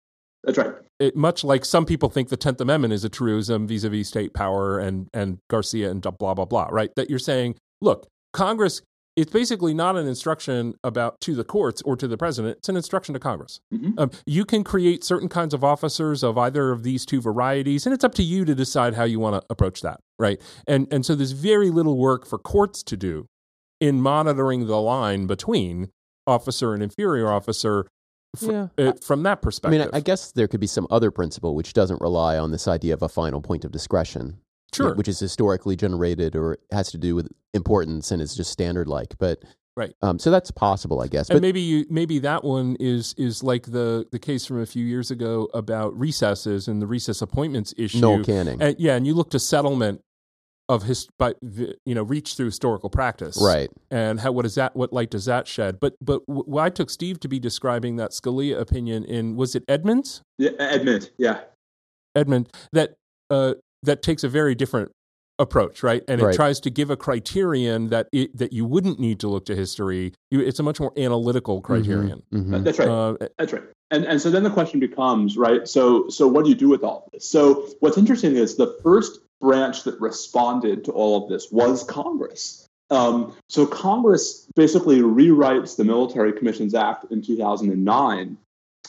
[0.43, 0.75] That's right.
[0.99, 4.79] It, much like some people think the Tenth Amendment is a truism vis-a-vis state power
[4.79, 6.69] and and Garcia and blah blah blah.
[6.71, 6.91] Right?
[6.97, 8.83] That you're saying, look, Congress
[9.17, 12.59] it's basically not an instruction about to the courts or to the president.
[12.59, 13.61] It's an instruction to Congress.
[13.73, 13.99] Mm-hmm.
[13.99, 17.95] Um, you can create certain kinds of officers of either of these two varieties, and
[17.95, 20.41] it's up to you to decide how you want to approach that, right?
[20.67, 23.27] And and so there's very little work for courts to do
[23.81, 25.91] in monitoring the line between
[26.27, 27.87] officer and inferior officer
[28.37, 28.69] fr- yeah.
[28.79, 29.81] uh, from that perspective.
[29.81, 32.67] I mean, I guess there could be some other principle which doesn't rely on this
[32.67, 34.39] idea of a final point of discretion.
[34.75, 34.95] Sure.
[34.95, 39.17] Which is historically generated or has to do with importance and is just standard like.
[39.19, 39.43] But
[39.77, 39.93] right.
[40.03, 41.31] Um, so that's possible, I guess.
[41.31, 44.67] And but maybe you, maybe that one is is like the the case from a
[44.67, 48.01] few years ago about recesses and the recess appointments issue.
[48.01, 48.61] Noel Canning.
[48.61, 50.01] And, yeah, and you look to settlement
[50.69, 53.69] of his, by you know, reach through historical practice, right?
[53.91, 54.75] And how what is that?
[54.75, 55.79] What light does that shed?
[55.79, 59.65] But but w- I took Steve to be describing that Scalia opinion in was it
[59.69, 60.23] Edmonds?
[60.39, 61.11] Yeah, Edmond.
[61.19, 61.41] Yeah,
[62.15, 62.49] Edmond.
[62.73, 62.95] That
[63.31, 63.55] uh,
[63.85, 64.91] that takes a very different
[65.39, 66.03] approach, right?
[66.07, 66.35] And it Right.
[66.35, 70.13] tries to give a criterion that it, that you wouldn't need to look to history.
[70.31, 72.23] You, it's a much more analytical criterion.
[72.33, 72.63] Mhm.
[72.65, 72.89] That's right.
[72.89, 73.65] Uh, That's right.
[73.91, 75.67] And and so then the question becomes, right?
[75.69, 77.27] So so what do you do with all of this?
[77.29, 82.67] So what's interesting is the first branch that responded to all of this was Congress.
[82.91, 88.37] Um, so Congress basically rewrites the Military Commissions Act in 2009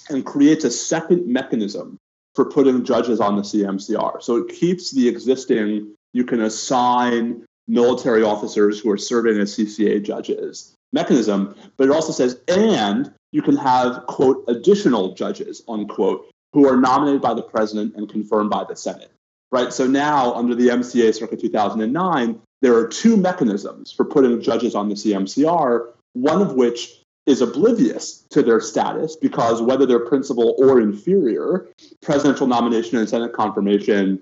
[0.10, 1.97] and creates a second mechanism
[2.35, 4.21] for putting judges on the CMCR.
[4.21, 10.03] So it keeps the existing, you can assign military officers who are serving as CCA
[10.03, 16.67] judges mechanism, but it also says, and you can have, quote, additional judges, unquote, who
[16.69, 19.11] are nominated by the president and confirmed by the Senate.
[19.51, 19.73] Right?
[19.73, 24.89] So now, under the MCA circa 2009, there are two mechanisms for putting judges on
[24.89, 30.79] the CMCR, one of which is oblivious to their status because whether they're principal or
[30.79, 31.67] inferior,
[32.01, 34.21] presidential nomination and Senate confirmation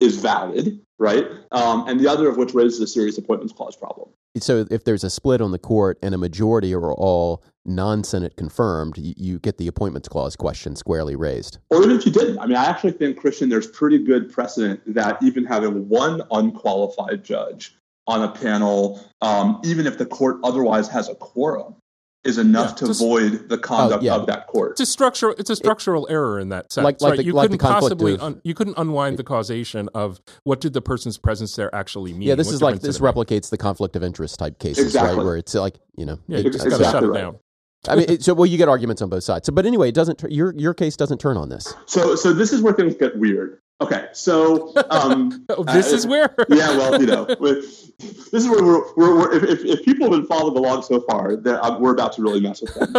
[0.00, 1.26] is valid, right?
[1.50, 4.10] Um, and the other of which raises a serious appointments clause problem.
[4.38, 8.96] So if there's a split on the court and a majority are all non-Senate confirmed,
[8.98, 11.58] you, get the appointments clause question squarely raised.
[11.70, 12.38] Or even if you didn't.
[12.38, 17.24] I mean, I actually think, Christian, there's pretty good precedent that even having one unqualified
[17.24, 21.74] judge on a panel, um, even if the court otherwise has a quorum,
[22.26, 24.14] is enough Yeah, to just- void the oh, conduct yeah.
[24.14, 24.72] of that court.
[24.72, 25.34] it's a structural.
[25.38, 26.84] It's a structural error in that sense.
[26.84, 27.16] Like- like right?
[27.18, 30.60] the- you like couldn't conflict possibly of- un, you couldn't unwind the causation of what
[30.60, 32.22] did the person's presence there actually mean.
[32.28, 33.14] Yeah, this What is like this did make?
[33.14, 35.16] replicates the conflict of interest type cases, Exactly.
[35.16, 35.24] right?
[35.24, 37.12] Where it's like you know, Yeah, it- you just it's- got to shut exactly it
[37.12, 37.32] right.
[37.32, 37.38] down.
[37.88, 39.46] I mean, it, so well, you get arguments on both sides.
[39.46, 40.24] So, but anyway, it doesn't.
[40.28, 41.72] Your your case doesn't turn on this.
[41.86, 43.58] So, so this is where things get weird.
[43.80, 46.34] Okay, so um, Oh, this uh, is where.
[46.48, 47.92] yeah, well, you know, this
[48.32, 51.32] is where we're, we're, we're if, if, if people have been following along so far,
[51.62, 52.94] um, we're about to really mess with them.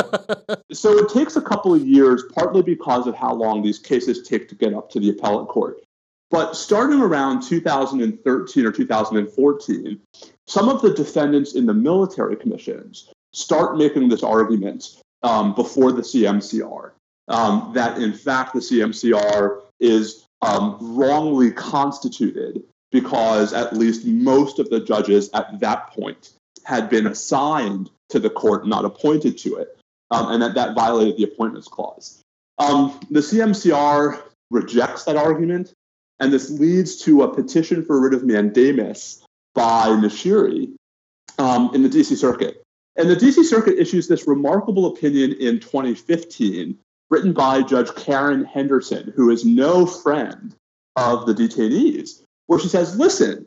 [0.71, 4.47] so it takes a couple of years, partly because of how long these cases take
[4.49, 5.81] to get up to the appellate court.
[6.29, 9.99] But starting around 2013 or 2014,
[10.45, 16.01] some of the defendants in the military commissions start making this argument um, before the
[16.01, 16.91] CMCR
[17.29, 24.69] um, that, in fact, the CMCR is um, wrongly constituted because at least most of
[24.69, 29.77] the judges at that point had been assigned to the court, not appointed to it,
[30.11, 32.21] um, and that that violated the appointments clause.
[32.57, 35.73] Um, the CMCR rejects that argument,
[36.19, 39.23] and this leads to a petition for writ of mandamus
[39.53, 40.73] by Nashiri
[41.37, 42.63] um, in the DC Circuit.
[42.95, 46.77] And the DC Circuit issues this remarkable opinion in 2015,
[47.09, 50.55] written by Judge Karen Henderson, who is no friend
[50.95, 53.45] of the detainees, where she says, listen,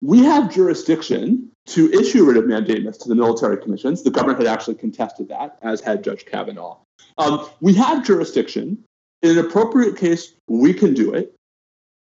[0.00, 4.02] we have jurisdiction to issue writ of mandamus to the military commissions.
[4.02, 6.78] The government had actually contested that, as had Judge Kavanaugh.
[7.18, 8.84] Um, we have jurisdiction.
[9.22, 11.34] In an appropriate case, we can do it.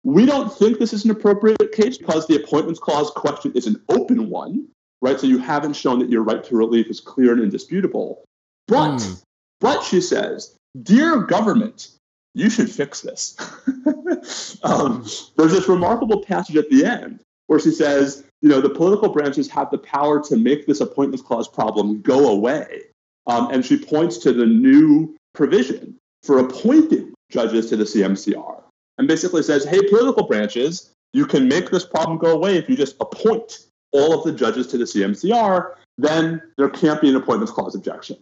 [0.04, 3.82] We don't think this is an appropriate case because the appointments clause question is an
[3.88, 4.68] open one,
[5.00, 5.18] right?
[5.18, 8.24] So you haven't shown that your right to relief is clear and indisputable.
[8.68, 9.14] But, Hmm.
[9.60, 11.88] but she says, dear government,
[12.34, 13.36] you should fix this.
[14.62, 15.04] um,
[15.36, 19.48] there's this remarkable passage at the end where she says, you know, the political branches
[19.50, 22.82] have the power to make this appointments clause problem go away.
[23.26, 28.62] Um, and she points to the new provision for appointing judges to the CMCR
[28.98, 32.76] and basically says, hey, political branches, you can make this problem go away if you
[32.76, 37.52] just appoint all of the judges to the CMCR, then there can't be an appointments
[37.52, 38.16] clause objection.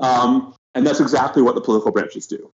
[0.00, 2.50] Um, and that's exactly what the political branches do.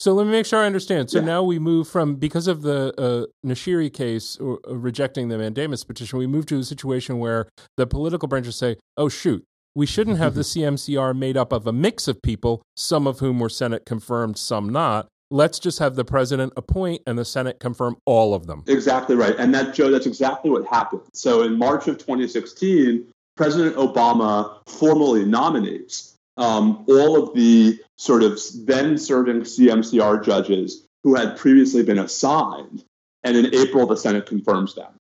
[0.00, 1.10] So let me make sure I understand.
[1.10, 1.24] So Yeah.
[1.24, 5.84] now we move from because of the uh, Nashiri case or, uh, rejecting the mandamus
[5.84, 10.18] petition, we move to a situation where the political branches say, "Oh shoot, we shouldn't
[10.18, 13.84] have the CMCR made up of a mix of people, some of whom were Senate
[13.86, 15.06] confirmed, some not.
[15.30, 19.36] Let's just have the president appoint and the Senate confirm all of them." Exactly right.
[19.38, 21.02] And that, Joe, that's exactly what happened.
[21.14, 28.40] So in March of 2016, President Obama formally nominates um, all of the sort of
[28.64, 32.84] then serving CMCR judges who had previously been assigned.
[33.22, 34.92] And in April, the Senate confirms them,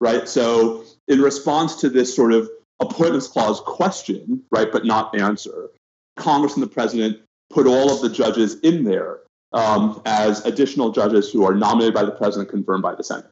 [0.00, 0.28] right?
[0.28, 2.50] So in response to this sort of
[2.80, 5.70] appointments clause question, right, but not answer,
[6.16, 9.20] Congress and the president put all of the judges in there
[9.52, 13.29] um, as additional judges who are nominated by the president, confirmed by the Senate.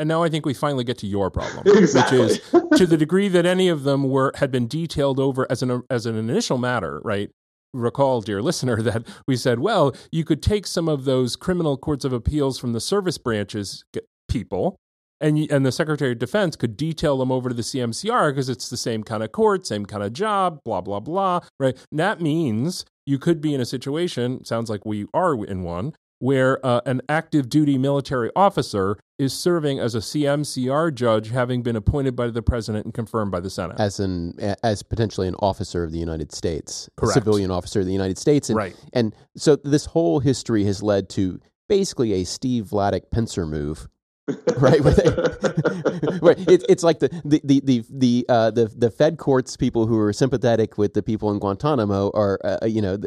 [0.00, 2.18] And now I think we finally get to your problem, Exactly.
[2.22, 2.40] which is
[2.78, 6.06] to the degree that any of them were had been detailed over as an as
[6.06, 7.30] an initial matter, right?
[7.74, 12.06] Recall, dear listener, that we said, well, you could take some of those criminal courts
[12.06, 13.84] of appeals from the service branches
[14.26, 14.76] people,
[15.20, 18.70] and and the Secretary of Defense could detail them over to the CMCR because it's
[18.70, 21.76] the same kind of court, same kind of job, blah blah blah, right?
[21.90, 24.46] And that means you could be in a situation.
[24.46, 29.78] Sounds like we are in one where uh, an active duty military officer is serving
[29.80, 33.80] as a CMCR judge, having been appointed by the president and confirmed by the Senate.
[33.80, 37.92] as an as potentially an officer of the United States, a civilian officer of the
[37.92, 38.76] United States, and, Right.
[38.92, 43.88] And so this whole history has led to basically a Steve Vladeck pincer move.
[44.58, 44.80] right,
[46.20, 49.86] where it, it's like the the the the the, uh, the the Fed courts people
[49.86, 52.98] who are sympathetic with the people in Guantanamo are uh, you know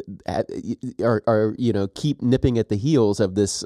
[1.02, 3.64] are are you know keep nipping at the heels of this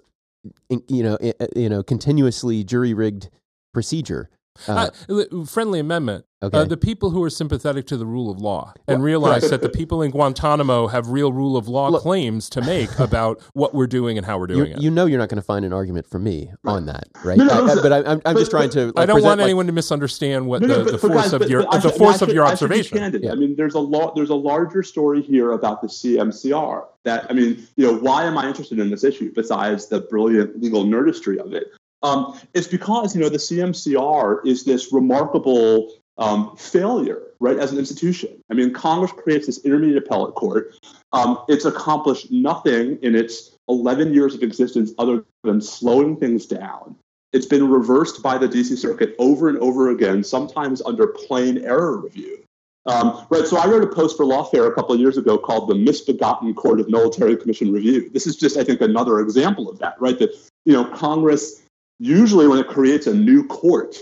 [0.88, 1.18] you know
[1.56, 3.30] you know continuously jury rigged
[3.72, 4.30] procedure.
[4.66, 6.25] Uh, Uh, friendly amendment.
[6.40, 6.57] Okay.
[6.57, 9.68] Uh, the people who are sympathetic to the rule of law and realize that the
[9.68, 13.88] people in Guantanamo have real rule of law Look- claims to make about what we're
[13.88, 14.81] doing and how we're you, doing it.
[14.81, 17.37] you know you're not going to find an argument for me on that, right?
[17.38, 18.87] No, no, I- I- but I, I'm, I'm just trying to.
[18.87, 20.99] Like, I don't present, want like- anyone to misunderstand what No, no, the, but- the
[20.99, 22.99] force guys, of but- your but the should- force I of your I should observation.
[22.99, 23.25] candid.
[23.25, 23.33] Yeah.
[23.33, 24.14] I mean, there's a lot.
[24.14, 26.85] There's a larger story here about the CMCR.
[27.05, 30.62] That I mean, you know, why am I interested in this issue besides the brilliant
[30.62, 31.68] legal nerdistry of it?
[32.02, 37.78] Um, it's because you know the CMCR is this remarkable um, failure, right, as an
[37.78, 38.40] institution.
[38.50, 40.74] I mean, Congress creates this intermediate appellate court.
[41.12, 46.96] Um, it's accomplished nothing in its 11 years of existence other than slowing things down.
[47.32, 51.98] It's been reversed by the DC Circuit over and over again, sometimes under plain error
[51.98, 52.42] review.
[52.87, 55.68] Um, right, so I wrote a post for Lawfare a couple of years ago called
[55.68, 59.78] "The Misbegotten Court of Military Commission Review." This is just, I think, another example of
[59.80, 60.00] that.
[60.00, 60.30] Right, that
[60.64, 61.62] you know, Congress
[61.98, 63.96] usually when it creates a new court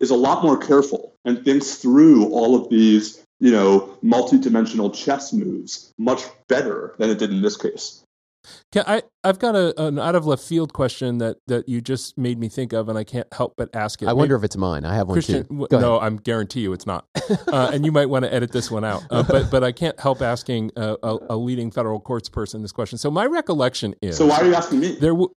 [0.00, 5.32] is a lot more careful and thinks through all of these, you know, multi-dimensional chess
[5.32, 8.00] moves much better than it did in this case.
[8.72, 12.18] Can I, I've got a, an out of left field question that, that you just
[12.18, 14.06] made me think of, and I can't help but ask it.
[14.08, 14.84] I wonder if it's mine.
[14.84, 15.48] I have one Christian, too.
[15.48, 15.86] w- Go ahead.
[15.88, 17.06] no, I'm guarantee you it's not.
[17.48, 19.02] Uh, and you might want to edit this one out.
[19.10, 22.72] Uh, but but I can't help asking a, a, a leading federal courts person this
[22.72, 22.98] question.
[22.98, 24.96] So my recollection is So why are you asking me?
[24.96, 25.12] there.
[25.12, 25.30] W-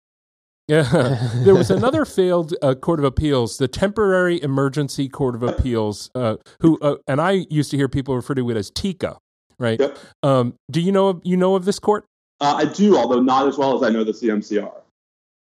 [0.67, 6.09] yeah, there was another failed uh, court of appeals, the Temporary Emergency Court of Appeals,
[6.13, 9.17] uh, who uh, and I used to hear people refer to it as TECA,
[9.59, 9.79] right?
[9.79, 9.97] Yep.
[10.23, 12.05] Um, do you know of, you know of this court?
[12.41, 14.71] Uh, I do, although not as well as I know the CMCR.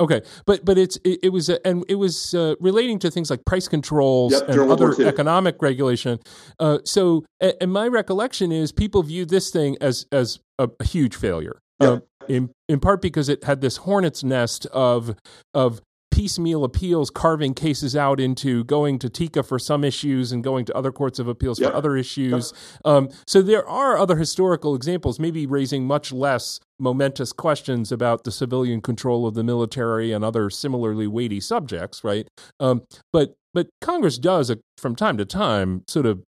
[0.00, 3.30] Okay, but but it's it, it was uh, and it was uh, relating to things
[3.30, 6.18] like price controls Yep, and during World War other economic regulation.
[6.58, 10.84] Uh, so, a- and my recollection is people viewed this thing as as a, a
[10.84, 11.60] huge failure.
[11.80, 12.04] Yep.
[12.28, 15.14] In in part because it had this hornet's nest of
[15.54, 15.80] of
[16.12, 20.76] piecemeal appeals carving cases out into going to TECA for some issues and going to
[20.76, 21.70] other courts of appeals Yep.
[21.70, 22.52] for other issues.
[22.84, 28.30] Um, so there are other historical examples, maybe raising much less momentous questions about the
[28.30, 32.28] civilian control of the military and other similarly weighty subjects, right?
[32.60, 36.22] Um, but but Congress does uh, from time to time sort of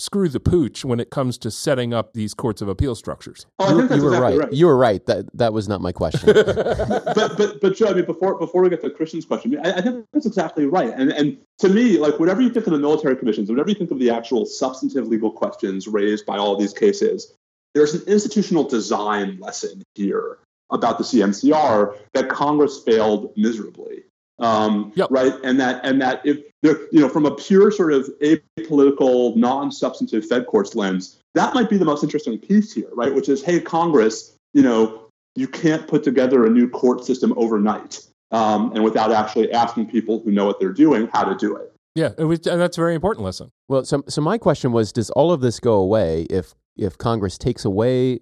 [0.00, 3.46] screw the pooch when it comes to setting up these courts of appeal structures.
[3.58, 4.52] Oh, I you, think that's you were exactly right.
[4.52, 5.06] You were right.
[5.06, 6.32] That that was not my question.
[6.34, 9.80] but but but Joe, I mean, before before we get to Christian's question, I, I
[9.80, 10.92] think that's exactly right.
[10.94, 13.90] And and to me, like whatever you think of the military commissions, whatever you think
[13.90, 17.34] of the actual substantive legal questions raised by all of these cases,
[17.74, 20.38] there's an institutional design lesson here
[20.72, 24.04] about the CMCR that Congress failed miserably.
[24.40, 25.08] Um, Yep.
[25.10, 29.36] Right, and that and that if there, you know, from a pure sort of apolitical,
[29.36, 33.14] non-substantive Fed courts lens, that might be the most interesting piece here, right?
[33.14, 38.06] Which is, hey, Congress, you know, you can't put together a new court system overnight
[38.30, 41.72] um, and without actually asking people who know what they're doing how to do it.
[41.94, 43.50] Yeah, it was, and that's a very important lesson.
[43.68, 47.36] well, so so my question was: Does all of this go away if if Congress
[47.36, 48.20] takes away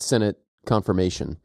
[0.00, 1.38] Senate confirmation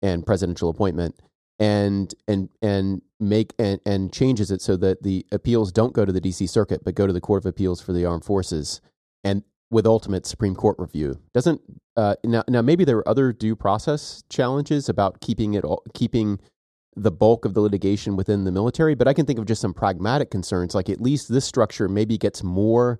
[0.00, 1.18] and presidential appointment
[1.58, 6.12] and and and make and, and changes it so that the appeals don't go to
[6.12, 8.80] the DC Circuit but go to the Court of Appeals for the Armed Forces
[9.24, 11.18] and with ultimate Supreme Court review?
[11.34, 11.60] Doesn't
[11.96, 16.38] uh, now now maybe there are other due process challenges about keeping it all, keeping
[16.96, 19.74] the bulk of the litigation within the military, but I can think of just some
[19.74, 20.74] pragmatic concerns.
[20.74, 22.98] Like at least this structure maybe gets more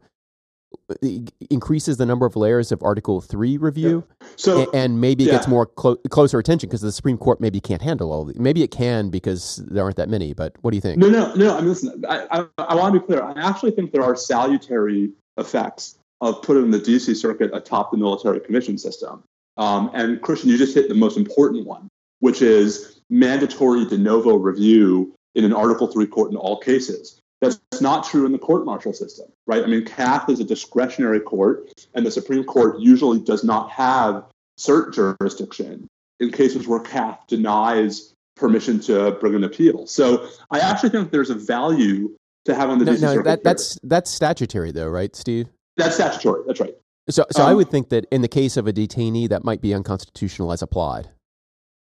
[1.51, 4.05] increases the number of layers of Article Three review,
[4.37, 7.61] So a- and maybe it gets more clo- closer attention because the Supreme Court maybe
[7.61, 8.25] can't handle all.
[8.25, 10.33] The, maybe it can because there aren't that many.
[10.33, 10.99] But what do you think?
[10.99, 11.57] No, no, no.
[11.57, 12.05] I mean, listen.
[12.09, 13.23] I, I, I want to be clear.
[13.23, 18.41] I actually think there are salutary effects of putting the DC Circuit atop the military
[18.41, 19.23] commission system.
[19.57, 21.89] Um, and Christian, you just hit the most important one,
[22.21, 27.21] which is mandatory de novo review in an Article Three court in all cases.
[27.41, 29.63] That's not true in the court martial system, right?
[29.63, 34.25] I mean, CAAF is a discretionary court, and the Supreme Court usually does not have
[34.59, 35.87] cert jurisdiction
[36.19, 39.87] in cases where CAAF denies permission to bring an appeal.
[39.87, 43.45] So I actually think there's a value to having the No, DC no, Circuit that,
[43.45, 45.49] that's that's statutory though, right, Steve?
[45.77, 46.43] that's statutory.
[46.47, 46.75] That's right.
[47.11, 49.61] So, so I Um, would think that in the case of a detainee, that might
[49.61, 51.09] be unconstitutional as applied.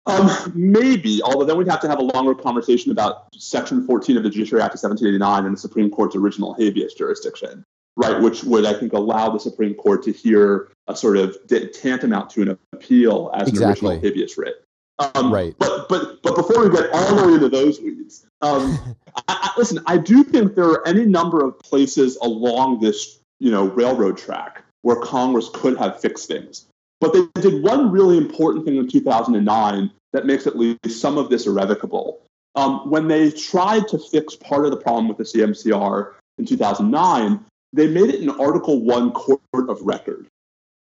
[0.07, 4.23] Um, maybe, although then we'd have to have a longer conversation about Section 14 of
[4.23, 7.63] the Judiciary Act of 1789 and the Supreme Court's original habeas jurisdiction,
[7.95, 11.37] right, which would, I think, allow the Supreme Court to hear a sort of
[11.73, 13.65] tantamount to an appeal as exactly.
[13.65, 14.65] an original habeas writ.
[15.15, 15.55] Um, right.
[15.57, 18.77] But but but before we get all the way into those weeds, um,
[19.15, 19.79] I, I, listen.
[19.85, 24.63] I do think there are any number of places along this you know railroad track
[24.81, 26.65] where Congress could have fixed things.
[27.01, 31.29] But they did one really important thing in 2009 that makes at least some of
[31.29, 32.21] this irrevocable.
[32.55, 37.43] Um, when they tried to fix part of the problem with the CMCR in 2009,
[37.73, 40.27] they made it an Article 1 court of record.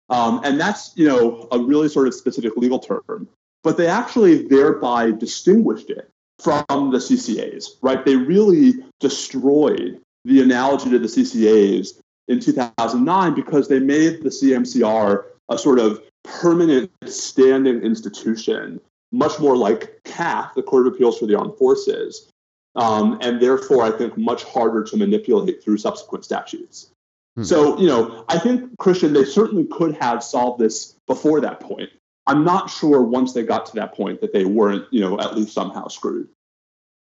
[0.09, 3.29] Um, and that's, you know, a really sort of specific legal term.
[3.63, 6.09] But they actually thereby distinguished it
[6.39, 8.03] from the CCAs, right?
[8.03, 15.25] They really destroyed the analogy to the CCAs in 2009 because they made the CMCR
[15.51, 18.79] a sort of permanent standing institution,
[19.11, 22.29] much more like CAAF, the Court of Appeals for the Armed Forces,
[22.75, 26.91] um, and therefore I think much harder to manipulate through subsequent statutes.
[27.35, 27.43] Hmm.
[27.43, 31.89] So, you know, I think, Christian, they certainly could have solved this before that point.
[32.27, 35.35] I'm not sure once they got to that point that they weren't, you know, at
[35.35, 36.29] least somehow screwed.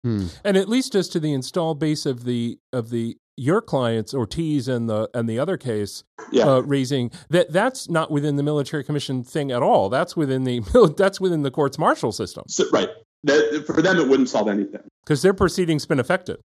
[0.05, 0.27] Hmm.
[0.45, 4.69] And at least as to the install base of the of the your clients Ortiz
[4.69, 6.45] and the and the other case yeah.
[6.45, 9.89] uh, raising that that's not within the military commission thing at all.
[9.89, 10.61] That's within the
[10.97, 12.45] that's within the courts martial system.
[12.49, 12.91] So, right.
[13.25, 16.41] That, for them, it wouldn't solve anything because their proceedings been affected.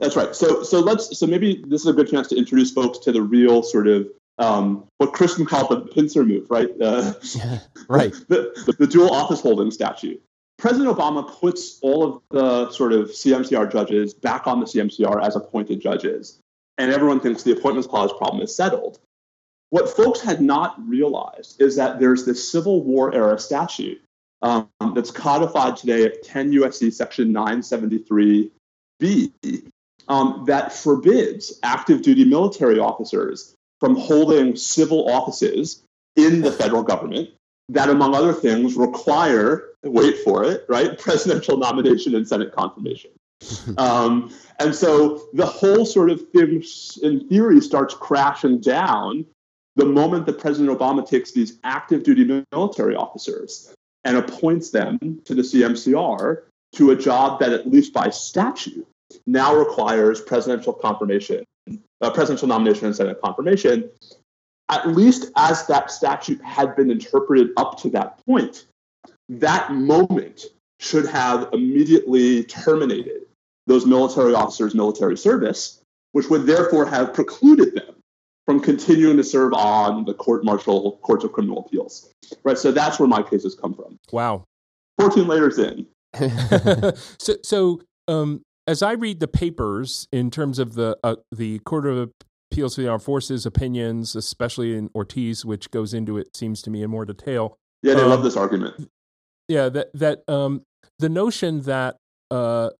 [0.00, 0.34] That's right.
[0.34, 3.22] So so let's so maybe this is a good chance to introduce folks to the
[3.22, 4.08] real sort of
[4.38, 6.68] um, what Christian called the pincer move, right?
[6.80, 8.14] Uh, yeah, right.
[8.28, 10.22] The, the, the dual office holding statute.
[10.58, 15.36] President Obama puts all of the sort of CMCR judges back on the CMCR as
[15.36, 16.38] appointed judges,
[16.78, 18.98] and everyone thinks the appointments clause problem is settled.
[19.70, 24.00] What folks had not realized is that there's this Civil War era statute
[24.42, 28.50] um, that's codified today at 10 USC section 973B
[30.08, 35.82] um, that forbids active duty military officers from holding civil offices
[36.14, 37.30] in the federal government
[37.70, 43.10] that, among other things, require, wait for it, right, presidential nomination and Senate confirmation.
[43.78, 46.62] um, and so the whole sort of thing,
[47.02, 49.26] in theory, starts crashing down
[49.74, 55.34] the moment that President Obama takes these active duty military officers and appoints them to
[55.34, 56.42] the CMCR
[56.72, 58.86] to a job that, at least by statute,
[59.26, 61.44] now requires presidential confirmation,
[62.00, 63.90] uh, presidential nomination and Senate confirmation,
[64.68, 68.66] at least as that statute had been interpreted up to that point,
[69.28, 70.46] that moment
[70.80, 73.22] should have immediately terminated
[73.66, 75.80] those military officers' military service,
[76.12, 77.94] which would therefore have precluded them
[78.44, 82.10] from continuing to serve on the court martial courts of criminal appeals.
[82.44, 82.56] Right.
[82.56, 83.98] So that's where my cases come from.
[84.12, 84.44] Wow.
[84.98, 85.86] 14 layers in.
[87.18, 91.86] so, so um, as I read the papers in terms of the uh, the Court
[91.86, 92.12] of
[92.56, 96.70] Appeals for the Armed Forces opinions, especially in Ortiz, which goes into it, seems to
[96.70, 97.58] me in more detail.
[97.82, 98.88] Yeah, they um, love this argument.
[99.46, 100.62] Yeah, that that um,
[100.98, 101.98] the notion that
[102.30, 102.70] uh,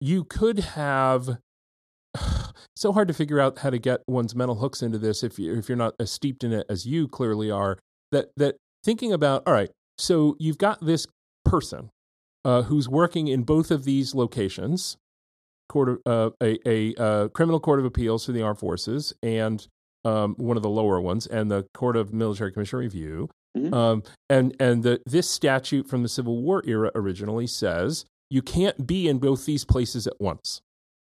[0.00, 1.36] you could have
[2.74, 5.54] so hard to figure out how to get one's mental hooks into this if you
[5.54, 7.78] if you're not as steeped in it as you clearly are.
[8.10, 11.06] That that thinking about all right, so you've got this
[11.44, 11.90] person
[12.42, 14.96] uh, who's working in both of these locations,
[15.72, 19.66] court of, uh, a, a uh, criminal court of appeals for the armed forces and
[20.04, 23.28] um, one of the lower ones, and the court of military commission review.
[23.56, 23.72] Mm-hmm.
[23.72, 28.86] Um, and and the, this statute from the Civil War era originally says you can't
[28.86, 30.60] be in both these places at once.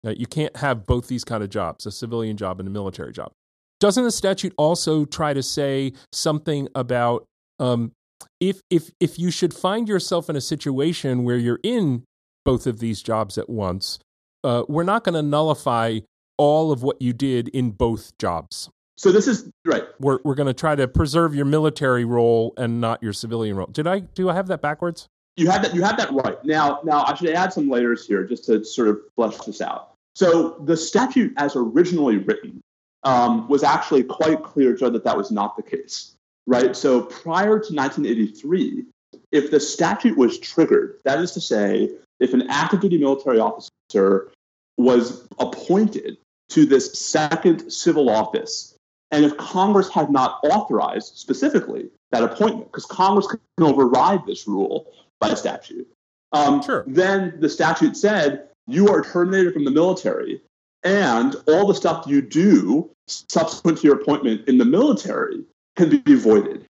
[0.07, 3.13] Uh, you can't have both these kind of jobs, a civilian job and a military
[3.13, 3.31] job.
[3.79, 7.25] Doesn't the statute also try to say something about
[7.59, 7.93] um,
[8.41, 12.05] if if if you should find yourself in a situation where you're in
[12.45, 13.99] both of these jobs at once,
[14.45, 16.01] uh, we're not going to nullify
[16.37, 18.71] all of what you did in both jobs.
[18.97, 19.85] So this is right.
[19.99, 23.69] We're we're going to try to preserve your military role and not your civilian role.
[23.69, 25.07] Did I do I have that backwards?
[25.37, 25.75] You have that.
[25.75, 26.43] You have that right.
[26.45, 29.95] Now now I should add some layers here just to sort of flesh this out.
[30.15, 32.61] So the statute, as originally written,
[33.05, 36.15] um, was actually quite clear, Joe, that that was not the case
[36.51, 36.75] right?
[36.77, 38.85] So prior to 1983,
[39.33, 43.71] if the statute was triggered, that is to say, if an active duty military officer
[44.77, 46.17] was appointed
[46.51, 48.75] to this second civil office,
[49.11, 54.93] and if Congress had not authorized specifically that appointment, because Congress can override this rule
[55.21, 55.87] by statute,
[56.33, 56.85] um, sure.
[56.87, 60.41] then the statute said you are terminated from the military,
[60.83, 65.45] and all the stuff you do subsequent to your appointment in the military
[65.77, 66.67] can be voided.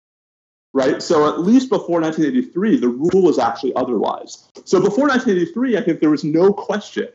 [0.76, 1.02] Right?
[1.02, 4.46] So at least before 1983, the rule was actually otherwise.
[4.66, 7.08] So before 1983, I think there was no question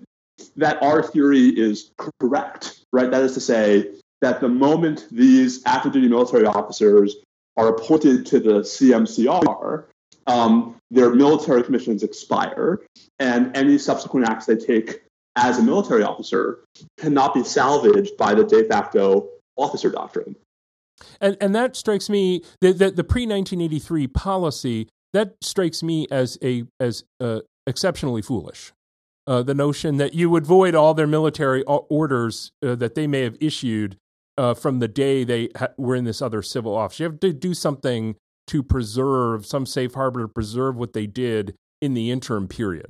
[0.55, 3.11] that our theory is correct, right?
[3.11, 3.91] That is to say,
[4.21, 7.17] that the moment these active duty military officers
[7.57, 9.85] are appointed to the CMCR,
[10.27, 12.81] um, their military commissions expire,
[13.19, 15.01] and any subsequent acts they take
[15.35, 16.63] as a military officer
[16.97, 20.35] cannot be salvaged by the de facto officer doctrine.
[21.19, 25.83] And and that strikes me the the, the pre nineteen eighty three policy that strikes
[25.83, 28.73] me as a as uh, exceptionally foolish.
[29.27, 33.21] Uh, the notion that you would void all their military orders uh, that they may
[33.21, 33.95] have issued
[34.37, 36.99] uh, from the day they ha- were in this other civil office.
[36.99, 38.15] You have to do something
[38.47, 42.87] to preserve some safe harbor to preserve what they did in the interim period.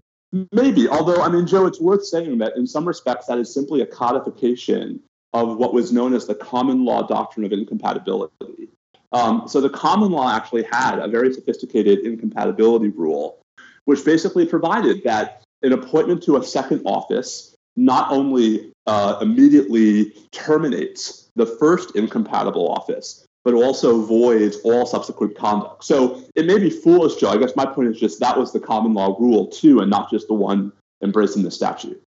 [0.53, 3.81] Maybe, although I mean, Joe, it's worth saying that in some respects that is simply
[3.81, 5.01] a codification
[5.33, 8.69] of what was known as the common law doctrine of incompatibility.
[9.13, 13.41] Um, so the common law actually had a very sophisticated incompatibility rule,
[13.85, 21.29] which basically provided that an appointment to a second office not only uh, immediately terminates
[21.35, 25.83] the first incompatible office, but also voids all subsequent conduct.
[25.83, 27.29] So it may be foolish, Joe.
[27.29, 30.09] I guess my point is just that was the common law rule too, and not
[30.09, 30.71] just the one
[31.01, 32.01] embraced in the statute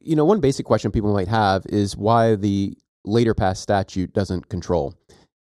[0.00, 4.48] you know, one basic question people might have is why the later passed statute doesn't
[4.48, 4.94] control.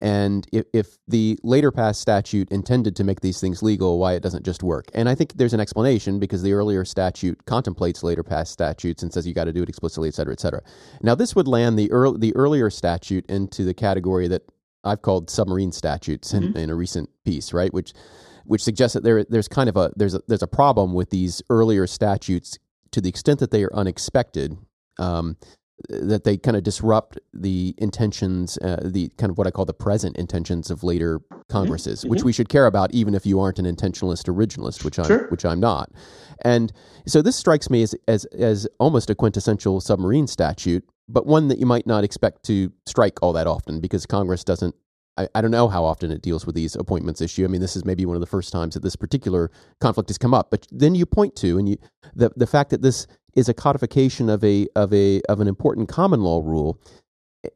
[0.02, 4.22] And if, if the later passed statute intended to make these things legal, why it
[4.22, 4.86] doesn't just work.
[4.94, 9.12] And I think there's an explanation because the earlier statute contemplates later passed statutes and
[9.12, 10.62] says you got to do it explicitly, et cetera, et cetera.
[11.02, 14.44] Now, this would land the, early, the earlier statute into the category that
[14.84, 16.58] I've called submarine statutes mm-hmm.
[16.58, 17.74] in, in a recent piece, right?
[17.74, 17.94] Which
[18.46, 21.42] which suggests that there there's kind of a there's a there's a problem with these
[21.50, 22.60] earlier statutes
[22.96, 24.58] to the extent that they are unexpected,
[25.00, 25.36] um,
[25.90, 29.74] that they kind of disrupt the intentions, uh, the kind of what I call the
[29.74, 31.20] present intentions of later
[31.50, 32.10] Congresses, mm-hmm.
[32.10, 35.28] which we should care about, even if you aren't an intentionalist originalist, which I'm, sure.
[35.28, 35.92] which I'm not.
[36.46, 36.72] And
[37.06, 41.60] so this strikes me as, as as almost a quintessential submarine statute, but one that
[41.60, 44.74] you might not expect to strike all that often because Congress doesn't
[45.18, 47.46] I, I, don't know how often it deals with these appointments issue.
[47.46, 50.18] I mean, this is maybe one of the first times that this particular conflict has
[50.18, 50.52] come up.
[50.52, 51.78] But then you point to and you
[52.16, 55.90] the the fact that this is a codification of a of a of an important
[55.90, 56.80] common law rule.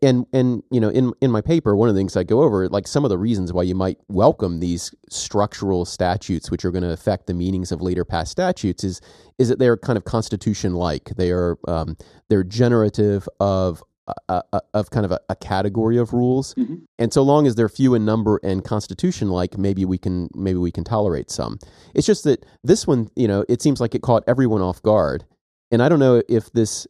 [0.04, 2.70] And and you know in in my paper one of the things I go over
[2.70, 6.84] like some of the reasons why you might welcome these structural statutes which are going
[6.84, 9.02] to affect the meanings of later passed statutes is
[9.40, 11.98] is that they're kind of constitution like they are um,
[12.30, 13.84] they're generative of
[14.28, 16.76] a, a, of kind of a, a category of rules, mm-hmm.
[16.98, 20.58] and so long as they're few in number and constitution like, maybe we can maybe
[20.58, 21.58] we can tolerate some.
[21.94, 25.26] It's just that this one, you know, it seems like it caught everyone off guard,
[25.72, 26.88] and I don't know if this,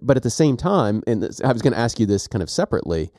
[0.00, 2.42] but at the same time, and this, I was going to ask you this kind
[2.42, 3.10] of separately,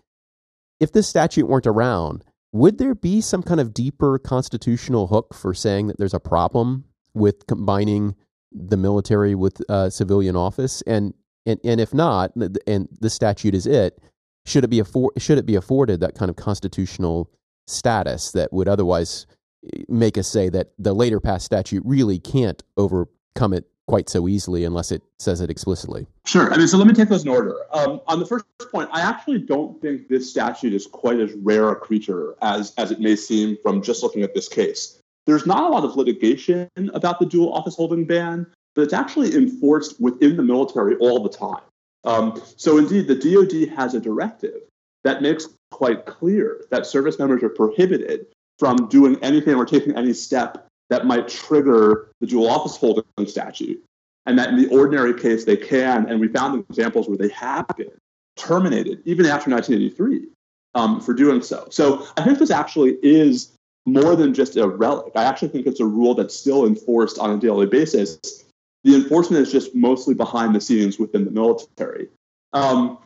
[0.79, 5.53] if this statute weren't around, would there be some kind of deeper constitutional hook for
[5.53, 8.15] saying that there's a problem with combining
[8.51, 10.81] the military with uh, civilian office?
[10.87, 11.13] And
[11.45, 12.31] and and if not,
[12.67, 13.99] and the statute is it,
[14.45, 14.81] should it be
[15.17, 17.29] should it be afforded that kind of constitutional
[17.67, 19.25] status that would otherwise
[19.73, 24.27] eh, make us say that the later passed statute really can't overcome it quite so
[24.27, 26.07] easily unless it says it explicitly.
[26.25, 26.51] Sure.
[26.51, 27.55] I mean, so let me take those in order.
[27.71, 31.69] Um, on the first point, I actually don't think this statute is quite as rare
[31.69, 34.99] a creature as as it may seem from just looking at this case.
[35.25, 39.35] There's not a lot of litigation about the dual office holding ban but it's actually
[39.35, 41.61] enforced within the military all the time.
[42.03, 44.61] Um, so, indeed, the DoD has a directive
[45.03, 48.27] that makes quite clear that service members are prohibited
[48.59, 53.83] from doing anything or taking any step that might trigger the dual office holding statute.
[54.27, 57.67] And that in the ordinary case, they can, and we found examples where they have
[57.75, 57.91] been
[58.35, 60.27] terminated, even after 1983,
[60.75, 61.67] um, for doing so.
[61.69, 63.51] So I think this actually is
[63.85, 65.13] more than just a relic.
[65.15, 68.44] I actually think it's a rule that's still enforced on a daily basis
[68.85, 72.07] the enforcement is just mostly behind the scenes within the military.
[72.53, 72.99] Um,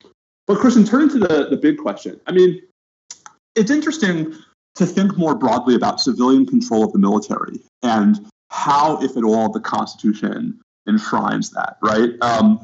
[0.46, 2.62] but Christian, turning to the, the big question, I mean,
[3.56, 4.36] it's interesting
[4.76, 9.52] to think more broadly about civilian control of the military and how, if at all,
[9.52, 12.12] the Constitution enshrines that, right?
[12.22, 12.60] Um,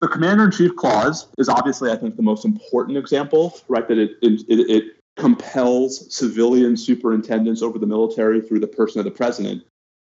[0.00, 3.86] the Commander in Chief Clause is obviously, I think, the most important example, right?
[3.86, 4.84] That it, it, it
[5.16, 9.62] compels civilian superintendence over the military through the person of the president.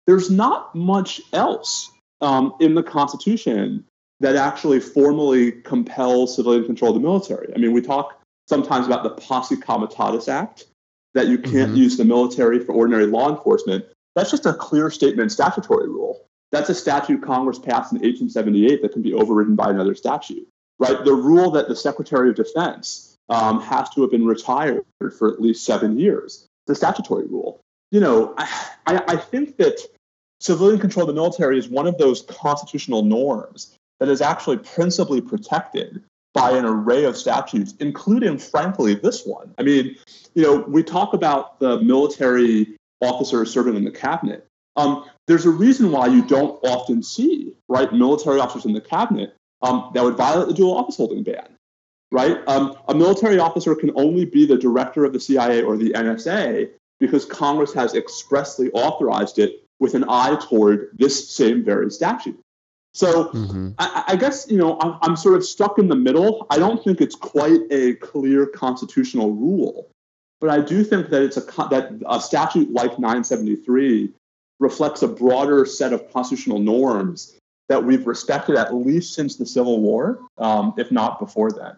[0.05, 1.92] There's not much else
[2.23, 3.85] um, in the Constitution
[4.21, 7.53] that actually formally compels civilian control of the military.
[7.53, 10.65] I mean, we talk sometimes about the Posse Comitatus Act,
[11.13, 11.75] that you can't mm-hmm.
[11.75, 13.85] use the military for ordinary law enforcement.
[14.15, 16.25] That's just a clear statement statutory rule.
[16.51, 20.47] That's a statute Congress passed in 1878 that can be overridden by another statute,
[20.79, 21.03] right?
[21.03, 24.85] The rule that the Secretary of Defense um, has to have been retired
[25.17, 27.59] for at least seven years, the statutory rule.
[27.91, 29.79] you know, I, I think that
[30.43, 35.21] civilian control of the military is one of those constitutional norms that is actually principally
[35.21, 39.53] protected by an array of statutes, including, frankly, this one.
[39.57, 39.95] I mean,
[40.33, 44.45] you know, we talk about the military officers serving in the cabinet.
[44.75, 49.35] Um, there's a reason why you don't often see, right, military officers in the cabinet
[49.61, 51.57] um, that would violate the dual office holding ban,
[52.11, 52.45] right?
[52.47, 56.71] Um, a military officer can only be the director of the CIA or the NSA
[56.99, 62.39] because Congress has expressly authorized it with an eye toward this same very statute.
[62.93, 63.69] So mm-hmm.
[63.79, 66.45] I, I, guess you know I'm, I'm, sort of stuck in the middle.
[66.51, 69.89] I don't think it's quite a clear constitutional rule,
[70.39, 74.13] but I do think that it's a that a statute like 973
[74.59, 77.35] reflects a broader set of constitutional norms
[77.67, 81.75] that we've respected at least since the Civil War, um, if not before then.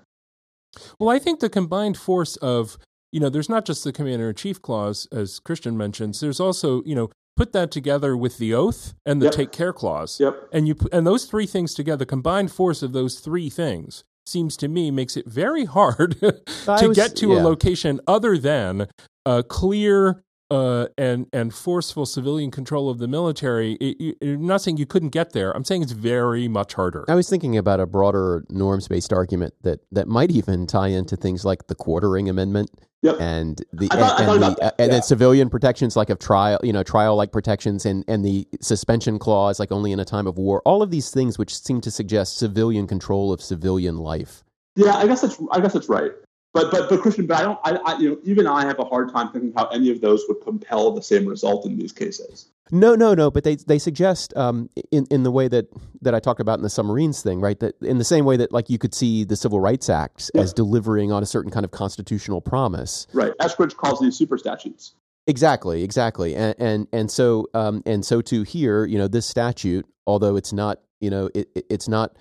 [0.99, 2.77] Well, I think the combined force of
[3.15, 6.19] you know, there's not just the commander in chief clause, as Christian mentions.
[6.19, 9.33] There's also, you know, put that together with the oath and the yep.
[9.33, 10.19] take care clause.
[10.19, 10.49] Yep.
[10.51, 14.67] And you and those three things together, combined force of those three things seems to
[14.67, 17.41] me makes it very hard to was, get to yeah.
[17.41, 18.87] a location other than
[19.25, 23.73] a clear uh, and and forceful civilian control of the military.
[23.73, 25.51] It, it, I'm not saying you couldn't get there.
[25.55, 27.05] I'm saying it's very much harder.
[27.07, 31.15] I was thinking about a broader norms based argument that that might even tie into
[31.15, 32.69] things like the quartering amendment
[33.05, 33.17] Yep.
[33.19, 34.87] And the thought, and, and the uh, and yeah.
[34.87, 39.19] then civilian protections like of trial, you know, trial like protections and and the suspension
[39.19, 40.63] clause like only in a time of war.
[40.65, 44.43] All of these things which seem to suggest civilian control of civilian life.
[44.75, 46.13] Yeah, I guess that's I guess that's right.
[46.55, 47.59] But but but Christian, but I don't.
[47.65, 50.23] I, I you know even I have a hard time thinking how any of those
[50.29, 52.49] would compel the same result in these cases.
[52.71, 53.29] No, no, no.
[53.29, 55.67] But they they suggest um, in in the way that
[56.01, 57.59] that I talked about in the submarines thing, right?
[57.59, 60.43] That in the same way that like you could see the Civil Rights Act yeah.
[60.43, 63.05] as delivering on a certain kind of constitutional promise.
[63.11, 63.33] Right.
[63.41, 64.95] Eskridge calls these super statutes.
[65.27, 69.85] Exactly, exactly, and and and so um, and so too here, you know, this statute,
[70.07, 72.15] although it's not, you know, it, it's not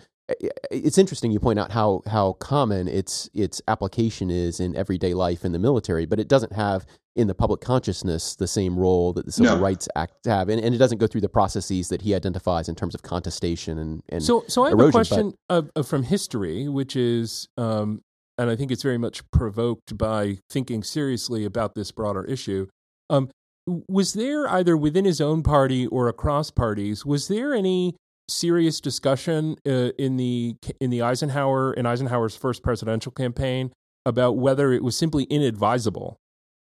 [0.70, 5.45] it's interesting you point out how how common its its application is in everyday life
[5.45, 9.27] in the military, but it doesn't have in the public consciousness the same role that
[9.27, 9.62] the Civil no.
[9.62, 12.75] Rights Act have, and, and, it doesn't go through the processes that he identifies in
[12.75, 14.45] terms of contestation and, and so.
[14.49, 18.03] So I have erosion, a question but, of, of, from history, which is, um,
[18.37, 22.66] and I think it's very much provoked by thinking seriously about this broader issue.
[23.11, 23.31] Um,
[23.66, 27.07] was there either within his own party or across parties?
[27.07, 27.95] Was there any
[28.29, 33.72] serious discussion uh, in the in the Eisenhower in Eisenhower's first presidential campaign
[34.07, 36.16] about whether it was simply inadvisable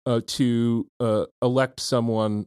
[0.07, 2.47] uh, to uh, elect someone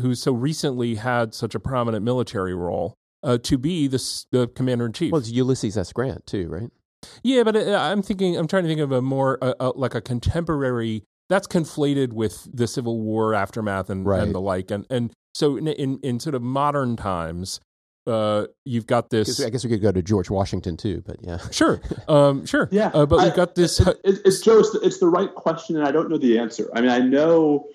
[0.00, 4.86] who so recently had such a prominent military role uh, to be the, the commander
[4.86, 5.12] in chief.
[5.12, 5.92] Well, it's Ulysses S.
[5.92, 6.70] Grant too, right?
[7.22, 10.00] Yeah, but uh, I'm thinking I'm trying to think of a more uh, like a
[10.00, 14.22] contemporary that's conflated with the Civil War aftermath and, right.
[14.22, 17.60] and the like, and and so in, in, in sort of modern times,
[18.06, 19.40] uh, you've got this.
[19.40, 22.90] I guess we could go to George Washington too, but yeah, sure, um, sure, yeah.
[22.94, 23.80] Uh, but we've got this.
[23.80, 24.58] It, it, it's Joe.
[24.60, 26.70] It's the, it's the right question, and I don't know the answer.
[26.74, 27.68] I mean, I know,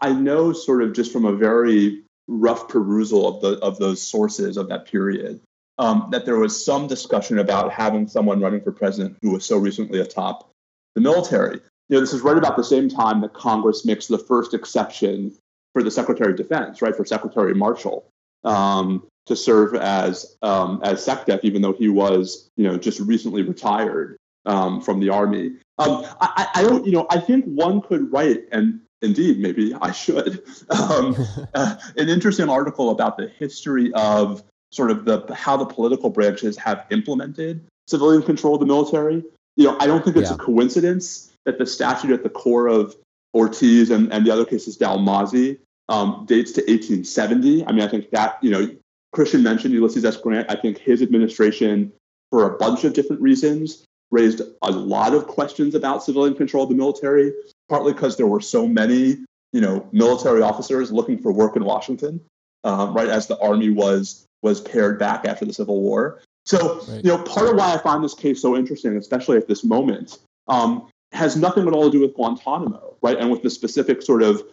[0.00, 4.56] I know, sort of just from a very rough perusal of the of those sources
[4.56, 5.40] of that period,
[5.78, 9.58] um, that there was some discussion about having someone running for president who was so
[9.58, 10.50] recently atop
[10.94, 11.60] the military.
[11.88, 15.36] You know, this is right about the same time that Congress makes the first exception
[15.72, 18.10] for the Secretary of Defense, right, for Secretary Marshall.
[18.44, 23.42] Um, to serve as um, as SecDef, even though he was you know just recently
[23.42, 24.16] retired
[24.46, 25.56] um, from the army.
[25.78, 29.92] Um, I, I, don't you know I think one could write and indeed maybe I
[29.92, 31.16] should um,
[31.54, 36.56] uh, an interesting article about the history of sort of the how the political branches
[36.56, 39.24] have implemented civilian control of the military.
[39.56, 40.36] You know I don't think it's yeah.
[40.36, 42.96] a coincidence that the statute at the core of
[43.34, 45.58] Ortiz and, and the other cases Dalmazzi
[45.88, 47.66] um, dates to 1870.
[47.66, 48.68] I mean, I think that you know
[49.12, 50.16] Christian mentioned Ulysses S.
[50.16, 50.50] Grant.
[50.50, 51.92] I think his administration,
[52.30, 56.70] for a bunch of different reasons, raised a lot of questions about civilian control of
[56.70, 57.32] the military,
[57.68, 59.16] partly because there were so many,
[59.52, 62.20] you know, military officers looking for work in Washington,
[62.64, 66.22] um, right as the army was was pared back after the Civil War.
[66.44, 67.04] So, right.
[67.04, 70.18] you know, part of why I find this case so interesting, especially at this moment,
[70.46, 74.22] um, has nothing at all to do with Guantanamo, right, and with the specific sort
[74.22, 74.44] of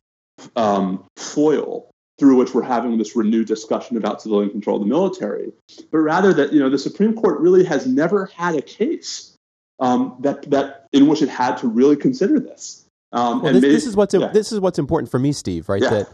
[0.56, 5.52] um, foil through which we're having this renewed discussion about civilian control of the military,
[5.92, 9.36] but rather that you know the Supreme Court really has never had a case
[9.80, 12.86] um, that that in which it had to really consider this.
[13.12, 14.28] Um, well, this, made, this, is what's yeah.
[14.28, 15.70] this is what's important for me, Steve.
[15.70, 15.82] Right?
[15.82, 15.90] Yeah.
[15.90, 16.08] That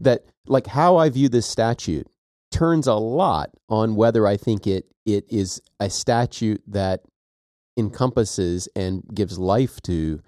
[0.00, 2.06] that like how I view this statute
[2.50, 7.02] turns a lot on whether I think it it is a statute that
[7.76, 10.20] encompasses and gives life to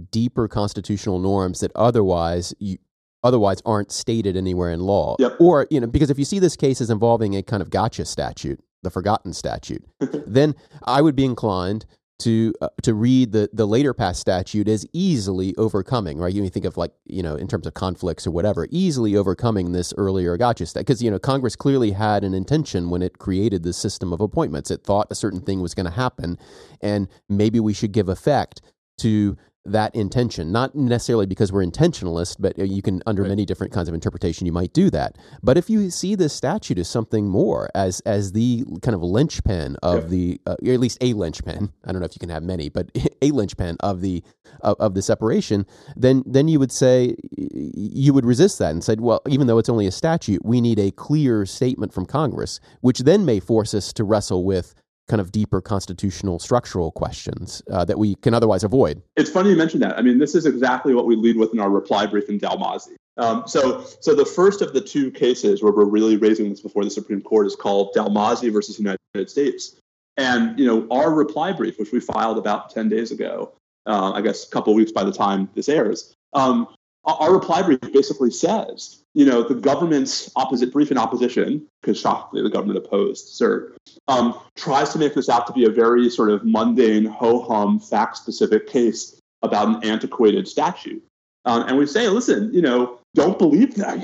[0.00, 2.78] deeper constitutional norms that otherwise you,
[3.22, 5.16] otherwise aren't stated anywhere in law.
[5.18, 5.36] Yep.
[5.40, 8.04] Or, you know, because if you see this case as involving a kind of gotcha
[8.04, 9.84] statute, the forgotten statute,
[10.26, 11.86] then I would be inclined
[12.20, 16.32] to uh, to read the the later passed statute as easily overcoming, right?
[16.32, 19.92] You think of like you know in terms of conflicts or whatever, easily overcoming this
[19.96, 23.72] earlier gotcha statute because you know Congress clearly had an intention when it created the
[23.72, 24.70] system of appointments.
[24.70, 26.38] It thought a certain thing was going to happen,
[26.80, 28.60] and maybe we should give effect
[28.98, 30.52] to that intention.
[30.52, 33.28] Not necessarily because we're intentionalist but uh, you can under right.
[33.28, 35.16] many different kinds of interpretation you might do that.
[35.42, 39.76] But if you see this statute as something more as as the kind of linchpin
[39.82, 42.68] of the uh, at least a linchpin i don't know if you can have many
[42.68, 42.90] but
[43.22, 44.22] a linchpin of the
[44.60, 49.00] of, of the separation then then you would say you would resist that and said
[49.00, 53.00] well even though it's only a statute we need a clear statement from congress which
[53.00, 54.74] then may force us to wrestle with
[55.10, 59.02] kind of deeper constitutional structural questions uh, that we can otherwise avoid.
[59.16, 59.98] It's funny you mentioned that.
[59.98, 62.94] I mean, this is exactly what we lead with in our reply brief in Dalmazzi.
[63.16, 66.84] Um, so, so the first of the two cases where we're really raising this before
[66.84, 69.76] the Supreme Court is called Dalmazzi versus United States.
[70.16, 73.52] And you know, our reply brief, which we filed about ten days ago,
[73.86, 76.68] uh, I guess a couple weeks by the time this airs, um,
[77.04, 82.42] our reply brief basically says, you know, the government's opposite brief in opposition, because shockingly
[82.42, 83.74] the government opposed cert,
[84.08, 87.80] um, tries to make this out to be a very sort of mundane, ho hum,
[87.80, 91.02] fact specific case about an antiquated statute.
[91.46, 94.02] Um, and we say, listen, you know, don't believe them,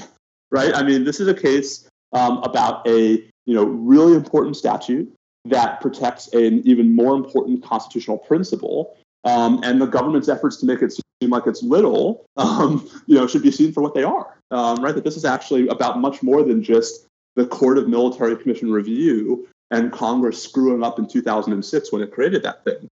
[0.51, 0.75] right?
[0.75, 5.13] I mean, this is a case um, about a you know really important statute
[5.45, 10.83] that protects an even more important constitutional principle um, and the government's efforts to make
[10.83, 10.93] it
[11.23, 14.83] seem like it's little, um, you know, should be seen for what they are, um,
[14.83, 14.95] right?
[14.95, 17.07] That this is actually about much more than just
[17.37, 22.43] the Court of Military Commission Review and Congress screwing up in 2006 when it created
[22.43, 22.89] that thing.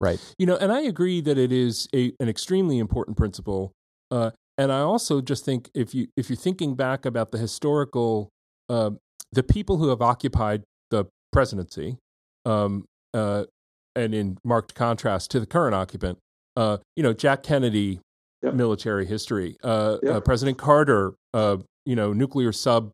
[0.00, 0.20] Right.
[0.38, 3.72] You know, and I agree that it is a, an extremely important principle.
[4.10, 8.30] Uh, and I also just think if you if you're thinking back about the historical,
[8.68, 8.90] uh,
[9.32, 11.96] the people who have occupied the presidency,
[12.44, 13.44] um, uh,
[13.94, 16.18] and in marked contrast to the current occupant,
[16.56, 18.00] uh, you know, Jack Kennedy,
[18.42, 18.54] yep.
[18.54, 20.14] military history, uh, yep.
[20.14, 22.90] uh, President Carter, uh, you know, nuclear sub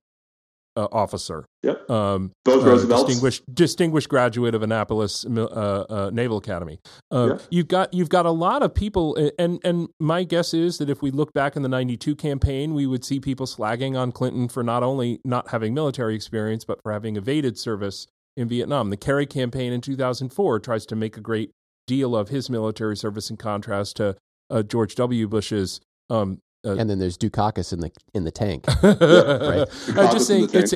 [0.77, 1.45] uh, officer.
[1.63, 1.91] Yep.
[1.91, 3.05] Um, Both Roosevelts.
[3.05, 6.81] Distinguished, distinguished graduate of Annapolis Naval Academy.
[7.13, 7.43] Yep.
[7.51, 11.03] You've got you've got a lot of people, and and my guess is that if
[11.03, 14.63] we look back in the '92 campaign, we would see people slagging on Clinton for
[14.63, 18.07] not only not having military experience, but for having evaded service
[18.37, 18.91] in Vietnam.
[18.91, 21.51] The Kerry campaign in 2004 tries to make a great
[21.87, 24.17] deal of his military service in contrast to
[24.51, 25.29] uh, George W.
[25.29, 25.81] Bush's.
[26.11, 28.67] Um, uh, and then there's Dukakis in the in the tank.
[28.83, 29.67] right.
[29.99, 30.75] I'm just saying it's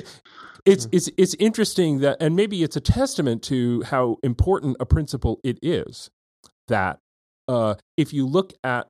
[0.64, 5.38] it's it's it's interesting that, and maybe it's a testament to how important a principle
[5.44, 6.10] it is
[6.66, 6.98] that
[7.46, 8.88] uh, if you look at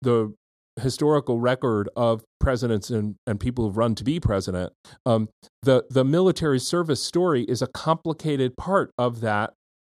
[0.00, 0.34] the
[0.80, 4.72] historical record of presidents and, and people who've run to be president,
[5.04, 5.28] um,
[5.62, 9.52] the the military service story is a complicated part of that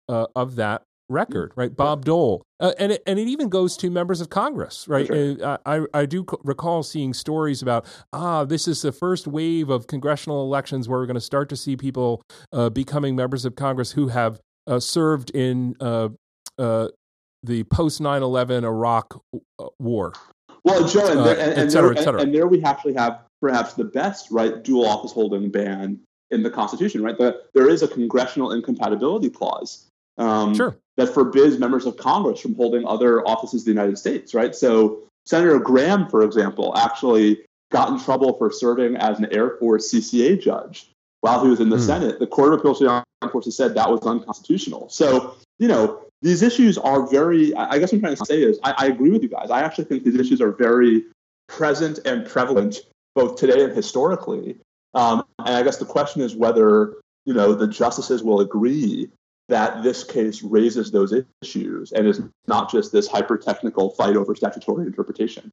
[0.09, 1.75] uh, of that record, right?
[1.75, 5.11] Bob Dole, uh, and it, and it even goes to members of Congress, right?
[5.11, 9.87] Uh, I I do recall seeing stories about ah, this is the first wave of
[9.87, 13.93] congressional elections where we're going to start to see people uh, becoming members of Congress
[13.93, 16.09] who have uh, served in uh,
[17.45, 19.23] the post 9-11 Iraq
[19.79, 20.13] war,
[20.65, 23.75] well, Joe, and, uh, there, and, and, cetera, there, and, there we actually have perhaps
[23.75, 25.99] the best right dual office holding ban
[26.31, 27.17] in the Constitution, right?
[27.17, 29.87] The, there is a congressional incompatibility clause
[30.19, 30.77] um, sure.
[30.97, 34.55] that forbids members of Congress from holding other offices in the United States, right?
[34.55, 39.93] So Senator Graham, for example, actually got in trouble for serving as an Air Force
[39.93, 40.91] CCA judge
[41.21, 41.87] while he was in the mm.
[41.87, 42.19] Senate.
[42.19, 44.89] The Court of Appeals for the Armed Forces said that was unconstitutional.
[44.89, 48.59] So, you know, these issues are very, I guess what I'm trying to say is,
[48.65, 49.51] I, I agree with you guys.
[49.51, 51.05] I actually think these issues are very
[51.49, 52.81] present and prevalent
[53.15, 54.59] both today and historically.
[54.95, 56.95] Um, and I guess the question is whether,
[57.25, 59.11] you know, the justices will agree
[59.49, 64.35] that this case raises those issues and is not just this hyper technical fight over
[64.35, 65.51] statutory interpretation.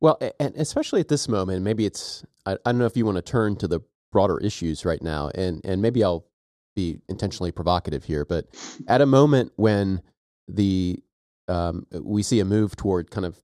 [0.00, 3.22] Well, and especially at this moment, maybe it's, I, don't know if you want to
[3.22, 3.80] turn to the
[4.12, 6.26] broader issues right now, and, and maybe I'll
[6.74, 8.46] be intentionally provocative here, but
[8.88, 10.02] at a moment when
[10.48, 11.02] the
[11.48, 13.38] um, we see a move toward kind of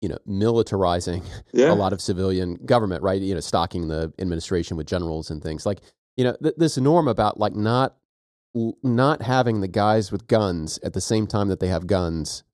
[0.00, 1.72] you know militarizing yeah.
[1.72, 3.20] a lot of civilian government, right?
[3.20, 5.80] You know, stocking the administration with generals and things like
[6.16, 7.96] you know th- this norm about like not
[8.54, 12.44] not having the guys with guns at the same time that they have guns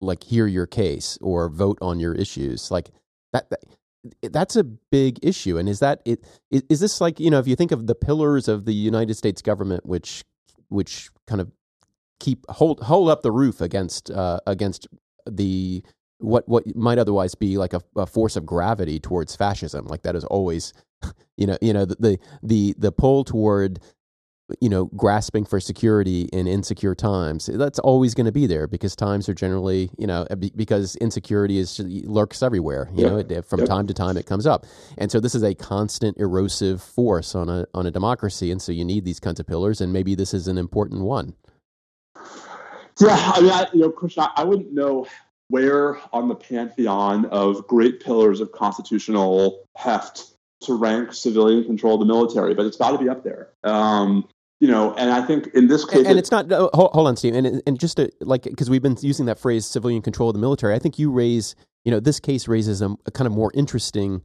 [0.00, 2.90] like hear your case or vote on your issues like
[3.32, 3.60] that, that
[4.32, 5.58] that's a big issue.
[5.58, 6.24] And is that it?
[6.50, 9.42] Is this like you know if you think of the pillars of the United States
[9.42, 10.24] government, which
[10.68, 11.50] which kind of
[12.20, 14.86] keep hold hold up the roof against uh, against
[15.26, 15.82] the
[16.18, 19.86] what what might otherwise be like a, a force of gravity towards fascism.
[19.86, 20.72] Like that is always,
[21.36, 23.80] you know, you know the the the, the pull toward
[24.60, 28.94] you know grasping for security in insecure times that's always going to be there because
[28.94, 30.24] times are generally you know
[30.54, 34.64] because insecurity is lurks everywhere you know it, from time to time it comes up.
[34.98, 38.72] And so this is a constant erosive force on a on a democracy and so
[38.72, 41.34] you need these kinds of pillars and maybe this is an important one.
[43.00, 45.06] Yeah i mean I, you know christian I, I wouldn't know
[45.48, 52.00] where on the pantheon of great pillars of constitutional heft to rank civilian control of
[52.00, 53.50] the military, but it's got to be up there.
[53.62, 54.26] Um,
[54.60, 56.50] you know, and I think in this case, and, and it's not.
[56.50, 59.66] hold, hold, on, Steve, and and just to, like because we've been using that phrase
[59.66, 61.54] "civilian control of the military." I think you raise,
[61.84, 64.22] you know, this case raises a, a kind of more interesting,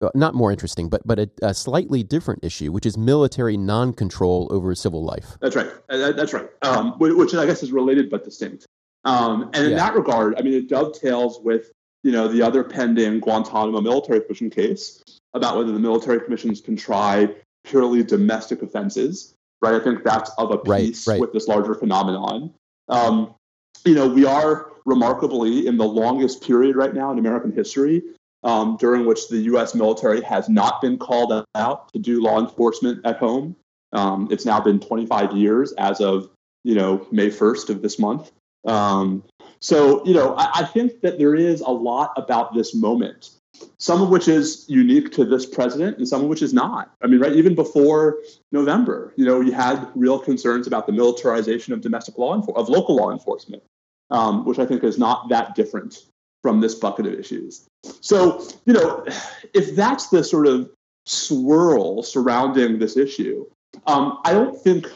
[0.00, 4.48] uh, not more interesting, but but a, a, slightly different issue, which is military non-control
[4.52, 5.36] over civil life.
[5.40, 5.70] That's right.
[5.88, 6.48] Uh, that's right.
[6.62, 8.66] Um, which I guess is related but distinct.
[9.04, 9.78] Um, and in yeah.
[9.78, 11.72] that regard, I mean, it dovetails with
[12.04, 15.02] you know the other pending Guantanamo military commission case
[15.34, 17.34] about whether the military commissions can try
[17.64, 19.74] purely domestic offenses right?
[19.74, 21.20] I think that's of a piece right, right.
[21.20, 22.52] with this larger phenomenon.
[22.88, 23.34] Um,
[23.84, 28.02] you know, we are remarkably in the longest period right now in American history
[28.42, 29.74] um, during which the U.S.
[29.74, 33.56] military has not been called out to do law enforcement at home.
[33.92, 36.30] Um, it's now been 25 years as of
[36.64, 38.30] you know May 1st of this month.
[38.66, 39.24] Um,
[39.60, 43.30] so you know, I, I think that there is a lot about this moment
[43.78, 46.92] some of which is unique to this president and some of which is not.
[47.02, 48.18] I mean, right, even before
[48.52, 52.68] November, you know, you had real concerns about the militarization of domestic law enfor- of
[52.68, 53.62] local law enforcement,
[54.10, 56.06] um, which I think is not that different
[56.42, 57.66] from this bucket of issues.
[58.00, 59.04] So, you know,
[59.54, 60.70] if that's the sort of
[61.06, 63.46] swirl surrounding this issue,
[63.86, 64.86] um, I don't think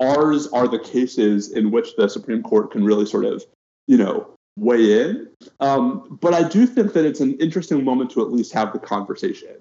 [0.00, 3.44] ours are the cases in which the Supreme Court can really sort of,
[3.86, 5.28] you know, weigh in.
[5.60, 8.78] Um, but I do think that it's an interesting moment to at least have the
[8.78, 9.56] conversation.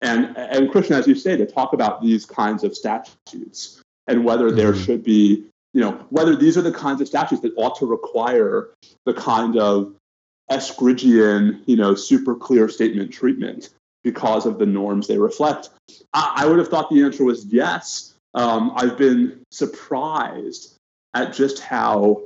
[0.00, 4.48] And, and Christian, as you say, to talk about these kinds of statutes and whether
[4.48, 4.56] mm-hmm.
[4.56, 7.86] there should be, you know, whether these are the kinds of statutes that ought to
[7.86, 8.70] require
[9.06, 9.94] the kind of
[10.50, 13.70] Eskridgean, you know, super clear statement treatment
[14.02, 15.70] because of the norms they reflect.
[16.12, 18.14] I, I would have thought the answer was yes.
[18.34, 20.74] Um, I've been surprised
[21.14, 22.22] at just how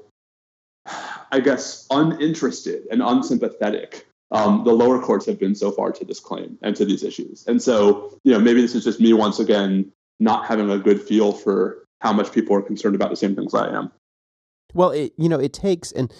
[1.36, 6.18] I guess, uninterested and unsympathetic um, the lower courts have been so far to this
[6.18, 7.44] claim and to these issues.
[7.46, 11.00] And so, you know, maybe this is just me once again not having a good
[11.00, 13.92] feel for how much people are concerned about the same things I am.
[14.74, 16.12] Well, it, you know, it takes, and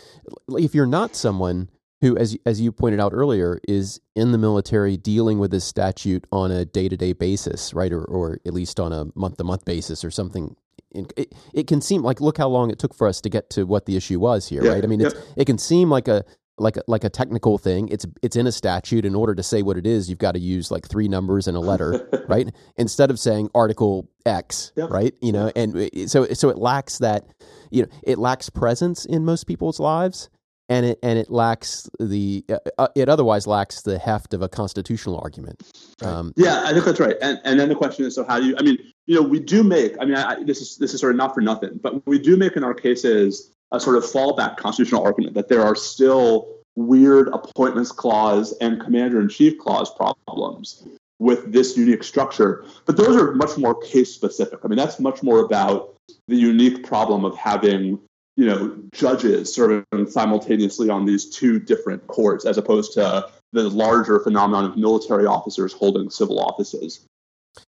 [0.50, 1.68] if you're not someone
[2.00, 6.26] who, as as you pointed out earlier, is in the military dealing with this statute
[6.30, 9.44] on a day to day basis, right, or or at least on a month to
[9.44, 10.56] month basis or something
[10.92, 13.64] it, it can seem like look how long it took for us to get to
[13.64, 14.84] what the issue was here, yeah, right?
[14.84, 15.10] I mean, yeah.
[15.36, 16.24] it can seem like a
[16.58, 17.88] like a, like a technical thing.
[17.88, 19.04] It's it's in a statute.
[19.04, 21.56] In order to say what it is, you've got to use like three numbers and
[21.56, 22.48] a letter, right?
[22.76, 24.86] Instead of saying Article X, yeah.
[24.90, 25.14] right?
[25.20, 27.26] You know, and uh, so so it lacks that,
[27.70, 30.30] you know, it lacks presence in most people's lives,
[30.68, 34.48] and it and it lacks the uh, uh it otherwise lacks the heft of a
[34.48, 35.62] constitutional argument.
[36.02, 37.16] Um, yeah, I think that's right.
[37.20, 38.56] And and then the question is, so how do you?
[38.58, 41.12] I mean, you know, we do make, I mean, I, this is this is sort
[41.12, 44.56] of not for nothing, but we do make in our cases a sort of fallback
[44.56, 50.86] constitutional argument that there are still weird appointments clause and commander in chief clause problems
[51.18, 52.64] with this unique structure.
[52.84, 54.60] But those are much more case specific.
[54.62, 55.94] I mean, that's much more about
[56.28, 57.98] the unique problem of having
[58.36, 64.20] you know judges serving simultaneously on these two different courts as opposed to the larger
[64.20, 67.06] phenomenon of military officers holding civil offices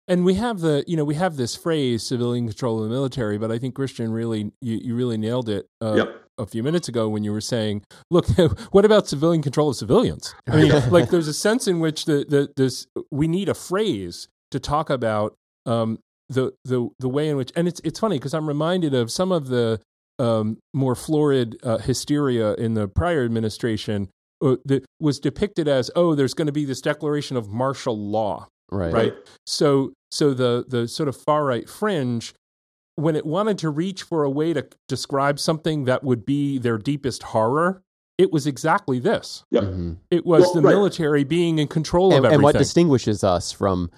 [0.09, 3.39] and we have the you know we have this phrase civilian control of the military
[3.39, 6.23] but i think christian really you, you really nailed it uh, yep.
[6.39, 8.27] a few minutes ago when you were saying look
[8.71, 12.25] what about civilian control of civilians i mean like there's a sense in which the,
[12.29, 15.35] the this we need a phrase to talk about
[15.67, 15.99] um,
[16.29, 19.33] the the the way in which and it's it's funny because i'm reminded of some
[19.33, 19.81] of the
[20.19, 24.09] um, more florid uh, hysteria in the prior administration
[24.43, 28.49] uh, that was depicted as oh there's going to be this declaration of martial law
[28.71, 28.93] Right.
[28.93, 29.15] Right.
[29.47, 32.35] So so the the sort of far right fringe
[32.97, 36.79] when it wanted to reach for a way to describe something that would be their
[36.79, 37.83] deepest horror,
[38.19, 39.45] it was exactly this.
[39.51, 39.65] Yep.
[39.65, 39.93] Mm-hmm.
[40.13, 40.71] It was well, the right.
[40.75, 42.35] military being in control and, of everything.
[42.35, 43.91] And what distinguishes us from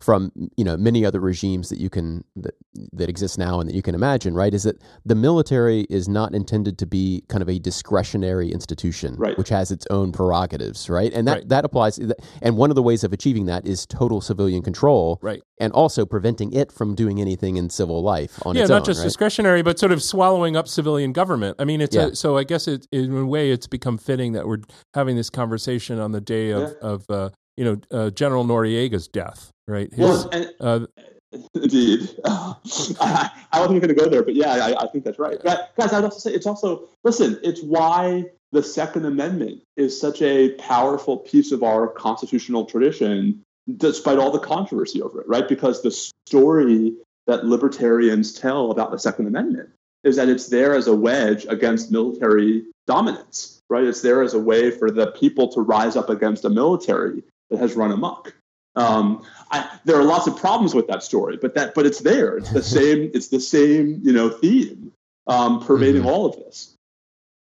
[0.00, 2.54] from you know many other regimes that you can that,
[2.92, 6.34] that exist now and that you can imagine right is that the military is not
[6.34, 9.36] intended to be kind of a discretionary institution Right.
[9.36, 11.48] which has its own prerogatives right and that Right.
[11.48, 11.98] that applies
[12.40, 15.42] and one of the ways of achieving that is total civilian control Right.
[15.58, 18.84] and also preventing it from doing anything in civil life on yeah, its not own
[18.86, 19.04] just right?
[19.04, 21.56] discretionary, but sort of swallowing up civilian government.
[21.58, 22.06] I mean, it's Yeah.
[22.08, 24.60] a, so I guess it, in a way it's become fitting that we're
[24.94, 26.88] having this conversation on the day of Yeah.
[26.88, 29.92] of uh, you know uh, General Noriega's death, right?
[29.92, 30.86] His, Well, and, uh,
[31.54, 32.10] Indeed.
[32.24, 35.42] I, I wasn't going to go there, but yeah, I, I think that's right.
[35.42, 40.22] Guys, guys, I'd also say it's also, listen, it's why the Second Amendment is such
[40.22, 43.42] a powerful piece of our constitutional tradition,
[43.76, 45.48] despite all the controversy over it, right?
[45.48, 45.92] Because the
[46.26, 46.94] story
[47.26, 49.70] that libertarians tell about the Second Amendment
[50.02, 53.84] is that it's there as a wedge against military dominance, right?
[53.84, 57.58] It's there as a way for the people to rise up against a military that
[57.58, 58.34] has run amok.
[58.76, 62.36] Um, I, there are lots of problems with that story, but that but it's there.
[62.38, 63.10] It's the same.
[63.12, 64.92] It's the same you know theme
[65.26, 66.06] um, pervading Mhm.
[66.06, 66.76] all of this.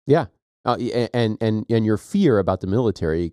[0.07, 0.27] Yeah,
[0.65, 0.77] uh,
[1.15, 3.33] and and and your fear about the military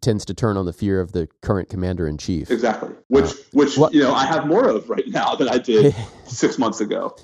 [0.00, 2.50] tends to turn on the fear of the current commander in chief.
[2.50, 2.90] Exactly.
[3.08, 5.94] Which Uh, which what- you know I have more of right now than I did
[6.26, 7.14] six months ago.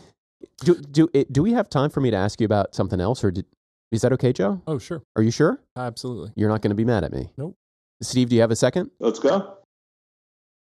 [0.61, 3.25] do do it, do we have time for me to ask you about something else,
[3.25, 3.45] or did,
[3.91, 4.61] is that okay, Joe?
[4.69, 5.61] oh, sure, Are you sure?
[5.77, 6.31] absolutely.
[6.37, 7.31] You're not going to be mad at me?
[7.37, 7.57] Nope.
[8.03, 8.91] Steve, do you have a second?
[9.01, 9.57] Let's go.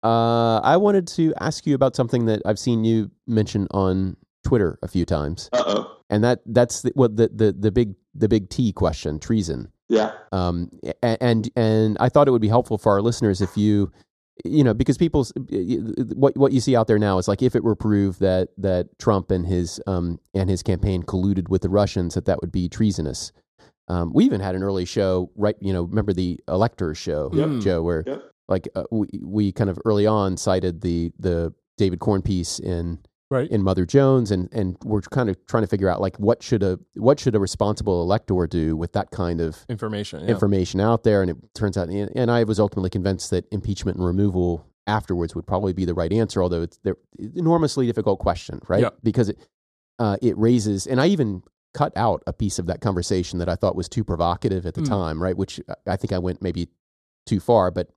[0.03, 4.77] Uh, I wanted to ask you about something that I've seen you mention on Twitter
[4.83, 5.97] a few times, Uh oh.
[6.09, 9.71] and that that's the, what the, the the big the big T question, treason.
[9.89, 10.11] Yeah.
[10.31, 10.69] um,
[11.01, 13.91] and and I thought it would be helpful for our listeners if you,
[14.43, 15.31] you know, because people's
[16.15, 18.97] what what you see out there now is like if it were proved that that
[18.99, 22.69] Trump and his um and his campaign colluded with the Russians, that that would be
[22.69, 23.31] treasonous.
[23.87, 25.55] Um, we even had an early show, right?
[25.59, 27.61] You know, remember the electors show, Yep.
[27.61, 28.23] Joe, where Yep.
[28.47, 32.99] like uh, we we kind of early on cited the the David Corn piece in
[33.31, 33.49] Right.
[33.49, 36.61] in Mother Jones, and and we're kind of trying to figure out like what should
[36.63, 40.21] a what should a responsible elector do with that kind of Information.
[40.21, 40.27] Yeah.
[40.29, 43.97] information out there, and it turns out, and and I was ultimately convinced that impeachment
[43.97, 46.97] and removal afterwards would probably be the right answer, although it's they're
[47.35, 48.81] enormously difficult question, right?
[48.81, 48.89] Yeah.
[49.03, 49.39] Because it
[49.97, 51.41] uh, it raises, and I even
[51.75, 54.81] cut out a piece of that conversation that I thought was too provocative at the
[54.81, 54.87] Hmm.
[54.87, 55.37] time, right?
[55.37, 56.69] Which I- I think I went maybe
[57.25, 57.89] too far, but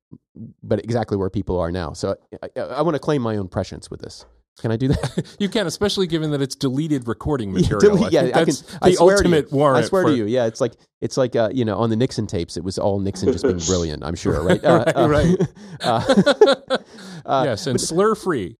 [0.62, 1.92] but exactly where people are now.
[1.92, 4.24] So I, I, I want to claim my own prescience with this.
[4.60, 5.36] Can I do that?
[5.38, 7.98] you can, especially given that it's deleted recording Yeah, material.
[8.10, 9.34] yeah, think I that's can- I the swear to you.
[9.36, 9.84] ultimate warrant.
[9.84, 11.96] I swear for, to you, yeah, it's like it's like uh, you know on the
[11.96, 14.02] Nixon tapes, it was all Nixon just being brilliant.
[14.02, 14.64] I'm sure, right?
[14.64, 15.36] Uh, Right, uh, right.
[15.82, 16.78] uh,
[17.26, 18.56] uh, yes, and slur free.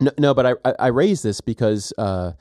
[0.00, 2.32] no, no, but I, I I raised this because uh,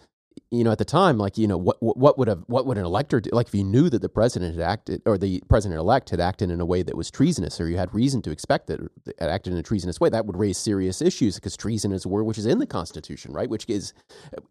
[0.51, 2.85] you know at the time, like you know what what would a what would an
[2.85, 3.29] elector do?
[3.33, 6.51] Like if you knew that the president had acted or the president elect had acted
[6.51, 9.53] in a way that was treasonous, or you had reason to expect that it acted
[9.53, 12.37] in a treasonous way, that would raise serious issues because treason is a word which
[12.37, 13.49] is in the Constitution, right?
[13.49, 13.93] Which is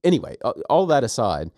[0.05, 0.37] anyway.
[0.69, 1.51] All that aside,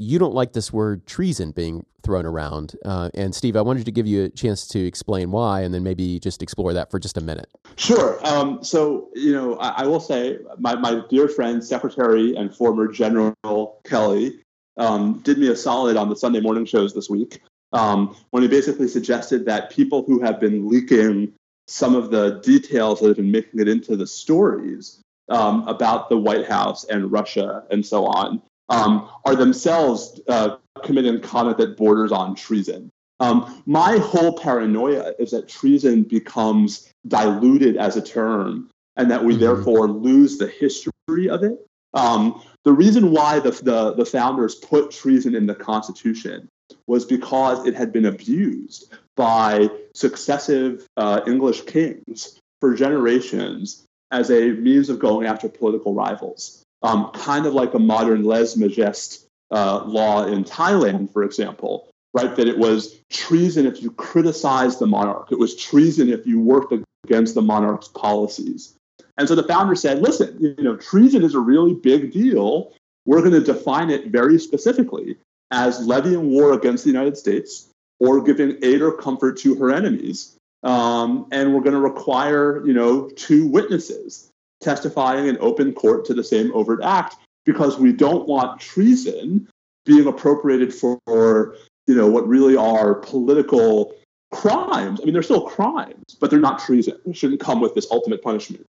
[0.00, 3.92] you don't like this word treason being thrown around, uh, and Steve, I wanted to
[3.92, 7.18] give you a chance to explain why, and then maybe just explore that for just
[7.18, 7.50] a minute.
[7.76, 8.18] Sure.
[8.26, 12.88] Um, so, you know, I, I will say my, my dear friend, Secretary and former
[12.88, 14.40] General Kelly,
[14.78, 17.42] um, did me a solid on the Sunday morning shows this week
[17.74, 21.34] um, when he basically suggested that people who have been leaking
[21.68, 26.16] some of the details that have been making it into the stories um, about the
[26.16, 28.40] White House and Russia and so on
[28.70, 32.90] um, are themselves uh, committing conduct that borders on treason.
[33.18, 39.34] Um, my whole paranoia is that treason becomes diluted as a term and that we
[39.34, 39.40] Mhm.
[39.40, 41.66] therefore lose the history of it.
[41.92, 46.48] Um, the reason why the, the, the founders put treason in the Constitution
[46.86, 54.52] was because it had been abused by successive uh, English kings for generations as a
[54.52, 56.62] means of going after political rivals.
[56.82, 62.34] Um, kind of like a modern lèse majesté uh, law in Thailand, for example, right?
[62.36, 65.30] That it was treason if you criticized the monarch.
[65.30, 66.72] It was treason if you worked
[67.04, 68.74] against the monarch's policies.
[69.18, 72.72] And so the founder said, listen, you know, treason is a really big deal.
[73.04, 75.16] We're going to define it very specifically
[75.50, 77.68] as levying war against the United States
[77.98, 80.36] or giving aid or comfort to her enemies.
[80.62, 86.14] Um, and we're going to require, you know, two witnesses testifying in open court to
[86.14, 89.48] the same overt act because we don't want treason
[89.84, 93.94] being appropriated for, you know, what really are political
[94.32, 95.00] crimes.
[95.00, 96.98] I mean, they're still crimes, but they're not treason.
[97.06, 98.66] It shouldn't come with this ultimate punishment.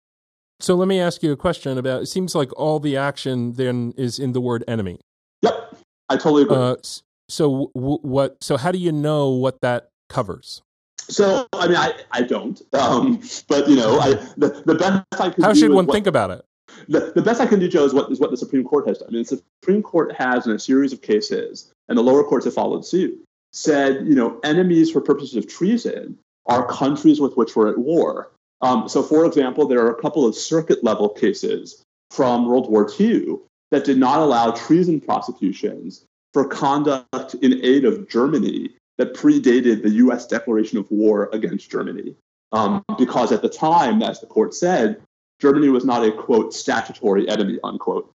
[0.60, 2.02] So let me ask you a question about.
[2.02, 5.00] It seems like all the action then is in the word enemy.
[5.44, 5.78] Yep,
[6.10, 6.58] I totally agree.
[6.58, 6.76] Uh,
[7.30, 8.44] so w- what?
[8.44, 10.64] So how do you know what that covers?
[11.10, 15.30] So I mean, I, I don't, um, but you know, I, the, the best I
[15.30, 15.44] can.
[15.44, 16.46] How do should is one what- think about it?
[16.88, 19.00] the, the best I can do, Joe, is what is what the Supreme Court has
[19.00, 19.10] done.
[19.10, 22.46] I mean, the Supreme Court has, in a series of cases, and the lower courts
[22.46, 23.18] have followed suit,
[23.54, 28.32] said, you know, enemies for purposes of treason are countries with which we're at war.
[28.62, 32.90] Um, so, for example, there are a couple of circuit level cases from World War
[33.00, 33.38] II
[33.72, 39.90] that did not allow treason prosecutions for conduct in aid of Germany that predated the
[39.92, 40.28] U.S.
[40.28, 42.16] declaration of war against Germany.
[42.52, 45.02] Um, because at the time, as the court said,
[45.40, 48.12] Germany was not a quote statutory enemy unquote.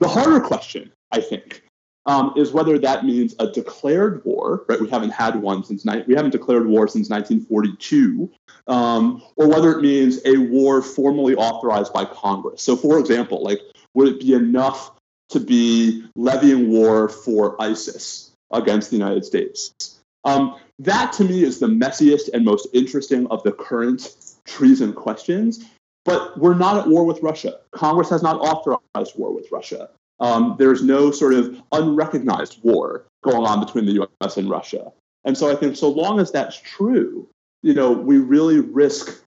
[0.00, 1.62] The harder question, I think,
[2.06, 4.64] um, is whether that means a declared war.
[4.68, 8.30] Right, we haven't had one since ni- we haven't declared war since 1942,
[8.66, 12.62] um, or whether it means a war formally authorized by Congress.
[12.62, 13.60] So, for example, like
[13.94, 14.92] would it be enough
[15.30, 19.97] to be levying war for ISIS against the United States?
[20.24, 24.14] Um, that to me is the messiest and most interesting of the current
[24.44, 25.64] treason questions.
[26.04, 27.58] But we're not at war with Russia.
[27.72, 29.90] Congress has not authorized war with Russia.
[30.20, 34.36] Um, there's no sort of unrecognized war going on between the U.S.
[34.36, 34.90] and Russia.
[35.24, 37.28] And so I think so long as that's true,
[37.62, 39.22] you know, we really risk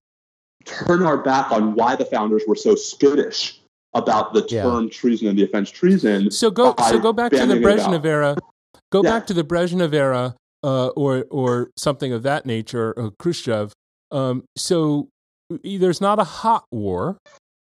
[0.66, 3.60] turn our back on why the founders were so skittish
[3.94, 4.64] about the Yeah.
[4.64, 6.32] term treason and the offense treason.
[6.32, 8.36] So go so go back to the Brezhnev era.
[8.92, 9.10] Go Yeah.
[9.12, 13.74] back to the Brezhnev era, uh, or or something of that nature, uh, Khrushchev.
[14.12, 15.10] Um, so
[15.64, 17.18] there's not a hot war,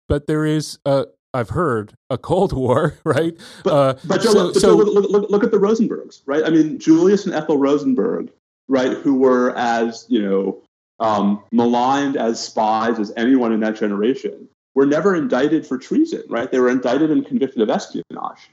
[0.07, 0.79] but there is.
[0.85, 3.33] A, I've heard a Cold War, right?
[3.63, 5.57] But, uh, but Joe, so, look, but so Joe, look, look, look, look at the
[5.57, 6.43] Rosenbergs, right?
[6.45, 8.31] I mean, Julius and Ethel Rosenberg,
[8.69, 10.61] right, who were as you know
[10.99, 16.51] um, maligned as spies as anyone in that generation, were never indicted for treason, right?
[16.51, 18.49] They were indicted and convicted of espionage.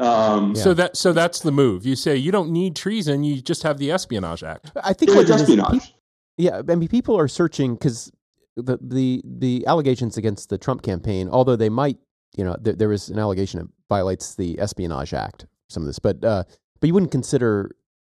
[0.00, 1.84] Um, so that so that's the move.
[1.84, 4.72] You say you don't need treason; you just have the Espionage Act.
[4.82, 5.72] I think what was it is, espionage.
[5.72, 5.94] peop-
[6.38, 8.10] yeah, I mean, people are searching because
[8.56, 11.98] the, the the allegations against the Trump campaign, although they might,
[12.36, 15.98] you know, there, there is an allegation that violates the Espionage Act, some of this,
[15.98, 16.44] but uh,
[16.80, 17.70] but you wouldn't consider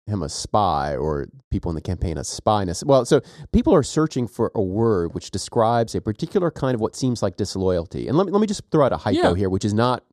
[0.08, 2.66] him a spy or people in the campaign a spy.
[2.66, 3.22] necess- Well, so
[3.54, 7.38] people are searching for a word which describes a particular kind of what seems like
[7.38, 8.08] disloyalty.
[8.10, 9.36] And let me let me just throw out a hypo Yeah.
[9.36, 10.04] here, which is not.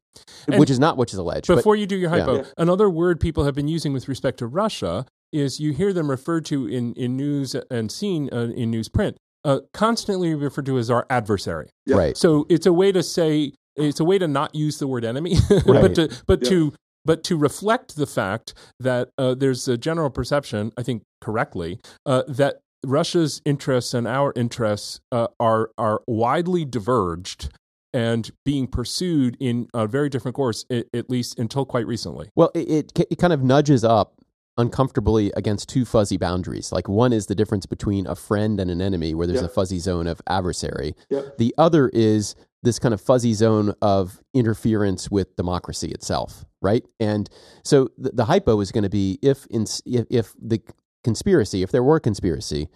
[0.49, 1.47] And which is not what is alleged.
[1.49, 2.45] but- Before you do your hypo, Yeah.
[2.59, 6.45] another word people have been using with respect to Russia is you hear them referred
[6.47, 11.07] to in, in news and seen uh, in newsprint, uh, constantly referred to as our
[11.09, 11.69] adversary.
[11.87, 11.97] Yeah.
[11.97, 12.17] right.
[12.17, 15.37] So it's a way to say it's a way to not use the word enemy,
[15.67, 16.49] but to but Yeah.
[16.51, 16.73] to
[17.05, 22.25] but to reflect the fact that uh, there's a general perception, I think correctly, uh,
[22.29, 27.51] that Russia's interests and our interests uh, are are widely diverged
[27.93, 32.31] and being pursued in a very different course, at, at least until quite recently.
[32.35, 34.15] Well, it, it it kind of nudges up
[34.59, 36.71] uncomfortably against two fuzzy boundaries.
[36.73, 39.47] Like one is the difference between a friend and an enemy, where there's Yeah.
[39.47, 40.95] a fuzzy zone of adversary.
[41.09, 41.39] Yep.
[41.39, 46.85] The other is this kind of fuzzy zone of interference with democracy itself, right?
[46.99, 47.31] And
[47.65, 50.61] so the, the hypo is going to be if, in, if if the
[51.03, 52.69] conspiracy, if there were a conspiracy,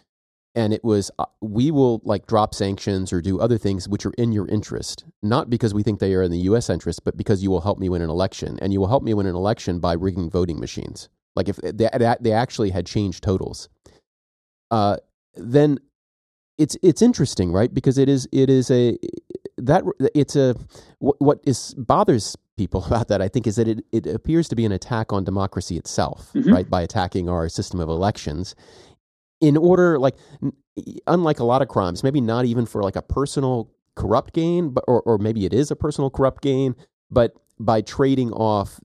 [0.54, 4.12] and it was uh, we will like drop sanctions or do other things which are
[4.16, 7.42] in your interest not because we think they are in the US interest but because
[7.42, 9.80] you will help me win an election and you will help me win an election
[9.80, 11.08] by rigging voting machines.
[11.36, 11.88] Like if they,
[12.20, 13.68] they actually had changed totals.
[14.70, 14.96] Uh,
[15.34, 15.78] then
[16.58, 17.72] it's it's interesting right?
[17.74, 18.96] Because it is it is a
[19.58, 19.82] that
[20.14, 20.54] it's a
[20.98, 24.54] what, what is bothers people about that I think is that it, it appears to
[24.56, 26.52] be an attack on democracy itself Mhm.
[26.52, 26.70] right?
[26.70, 28.54] By attacking our system of elections
[29.44, 30.16] in order like
[31.06, 34.82] unlike a lot of crimes maybe not even for like a personal corrupt gain but
[34.88, 36.74] or, or maybe it is a personal corrupt gain
[37.10, 38.80] but by trading off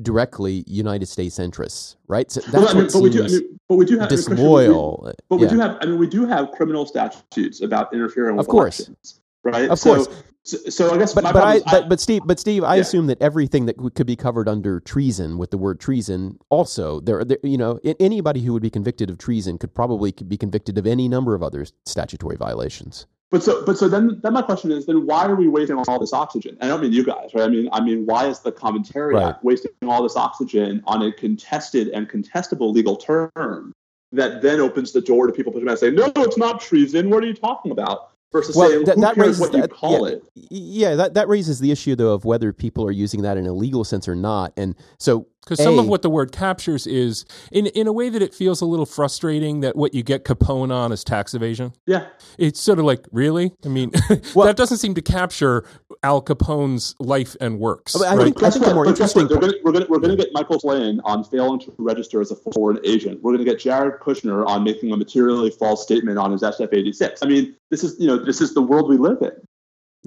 [0.00, 3.28] directly united states interests right so that's Well, I mean, what but we do, I
[3.28, 5.50] mean, but we do have I mean, Christian, we- disloyal But we Yeah.
[5.50, 8.78] do have, I mean, we do have criminal statutes about interfering with Of course.
[8.78, 9.70] elections, right?
[9.70, 10.22] Of so, course.
[10.44, 12.80] So, so I guess but but I, but but Steve but Steve I Yeah.
[12.82, 17.22] assume that everything that could be covered under treason with the word treason also there,
[17.24, 20.86] there you know anybody who would be convicted of treason could probably be convicted of
[20.86, 23.06] any number of other statutory violations.
[23.30, 25.98] But so, but so then, then my question is, then why are we wasting all
[25.98, 26.56] this oxygen?
[26.62, 27.44] I don't mean you guys, right?
[27.44, 29.34] I mean, I mean, why is the commentary Right.
[29.44, 33.74] wasting all this oxygen on a contested and contestable legal term
[34.12, 37.10] that then opens the door to people pushing back and saying, no, it's not treason.
[37.10, 38.12] What are you talking about?
[38.30, 40.22] Versus saying, that, that raises what you that, call yeah, it?
[40.34, 43.52] Yeah, that, that raises the issue though of whether people are using that in a
[43.52, 44.52] legal sense or not.
[44.56, 48.20] And so Because some of what the word captures is, in in a way that
[48.20, 51.72] it feels a little frustrating, that what you get Capone on is tax evasion.
[51.86, 52.06] Yeah.
[52.36, 53.52] It's sort of like, really?
[53.64, 53.92] I mean,
[54.34, 55.64] Well- that doesn't seem to capture
[56.02, 57.96] Al Capone's life and works.
[58.00, 58.24] I right?
[58.24, 59.26] think, I think the more interesting.
[59.26, 59.40] what?
[59.40, 62.78] Gonna, we're going we're gonna get Michael Flynn on failing to register as a foreign
[62.84, 63.22] agent.
[63.22, 67.18] We're going to get Jared Kushner on making a materially false statement on his SF-86.
[67.22, 69.32] I mean, this is you know this is the world we live in.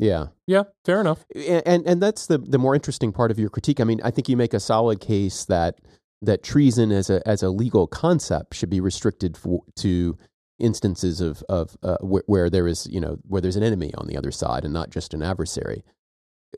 [0.02, 1.24] Yeah, yeah, fair enough.
[1.34, 3.80] and and- that's the the more interesting part of your critique.
[3.80, 5.80] I mean, I think you make a solid case that
[6.24, 10.18] that treason as a as a legal concept should be restricted for, to
[10.60, 14.08] instances of of uh, where, where there is you know where there's an enemy on
[14.08, 15.84] the other side and not just an adversary.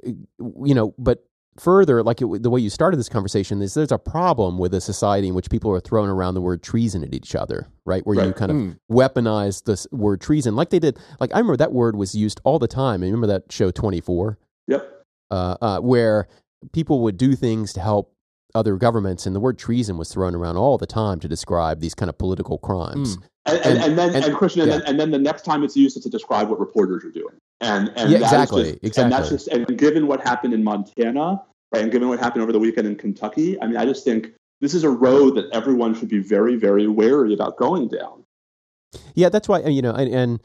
[0.07, 0.11] Uh,
[0.65, 1.25] You know, but
[1.57, 4.81] further, like it, the way you started this conversation is there's a problem with a
[4.81, 8.05] society in which people are throwing around the word treason at each other, right?
[8.05, 8.77] Where you kind of Mm.
[8.91, 10.97] weaponize this word treason, like they did.
[11.19, 13.01] Like I remember that word was used all the time.
[13.03, 15.05] I remember that show Twenty Four Yep.
[15.31, 16.27] uh, uh, where
[16.71, 18.13] people would do things to help
[18.55, 21.95] other governments, and the word treason was thrown around all the time to describe these
[21.95, 23.17] kind of political crimes.
[23.17, 23.23] Mm.
[23.45, 24.77] And, and, And- and then and- and, Christian, and, yeah.
[24.77, 27.33] then, and then the next time it's used, it's to describe what reporters are doing.
[27.61, 29.59] And and Yeah, exactly, just- And that's exactly.
[29.59, 31.41] just and given what happened in Montana,
[31.73, 34.33] right, and given what happened over the weekend in Kentucky, I mean, I just think
[34.61, 38.23] this is a road that everyone should be very, very wary about going down.
[39.15, 40.39] Yeah, that's why you know, and, and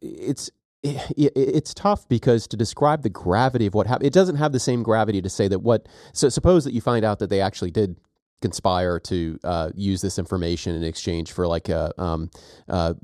[0.00, 0.50] it's
[0.82, 4.60] it, it's tough because to describe the gravity of what happened, it doesn't have the
[4.60, 5.88] same gravity to say that what.
[6.12, 7.98] So suppose that you find out that they actually did
[8.42, 12.30] conspire to uh, use this information in exchange for like a um,
[12.68, 12.94] uh,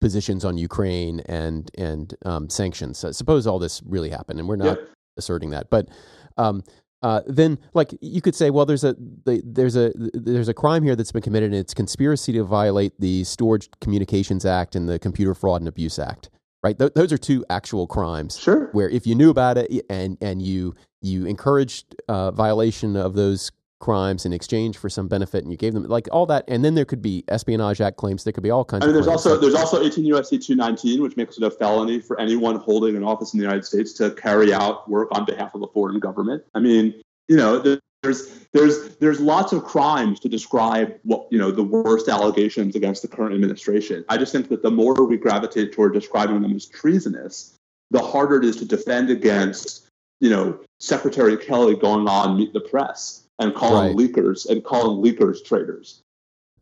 [0.00, 2.98] positions on Ukraine and and um, sanctions.
[2.98, 4.88] So suppose all this really happened, and we're not Yep.
[5.16, 5.88] asserting that, but.
[6.36, 6.62] Um,
[7.02, 8.94] uh, then, like you could say, well, there's a
[9.24, 13.24] there's a there's a crime here that's been committed, and it's conspiracy to violate the
[13.24, 16.28] Stored Communications Act and the Computer Fraud and Abuse Act.
[16.62, 18.38] Right, Th- those are two actual crimes.
[18.38, 18.68] Sure.
[18.72, 23.50] Where if you knew about it and and you you encouraged uh, violation of those
[23.80, 26.74] crimes in exchange for some benefit, and you gave them like all that, and then
[26.74, 28.22] there could be Espionage Act claims.
[28.22, 28.84] There could be all kinds.
[28.84, 29.26] I mean, of there's claims.
[29.26, 33.02] also there's also 18 USC 219, which makes it a felony for anyone holding an
[33.02, 36.44] office in the United States to carry out work on behalf of a foreign government.
[36.54, 36.94] I mean,
[37.28, 42.08] you know, there's there's there's lots of crimes to describe what you know the worst
[42.08, 44.04] allegations against the current administration.
[44.08, 47.56] I just think that the more we gravitate toward describing them as treasonous,
[47.90, 49.86] the harder it is to defend against
[50.20, 54.08] you know Secretary Kelly going on Meet the Press and calling Right.
[54.08, 56.02] leakers and calling leakers traitors.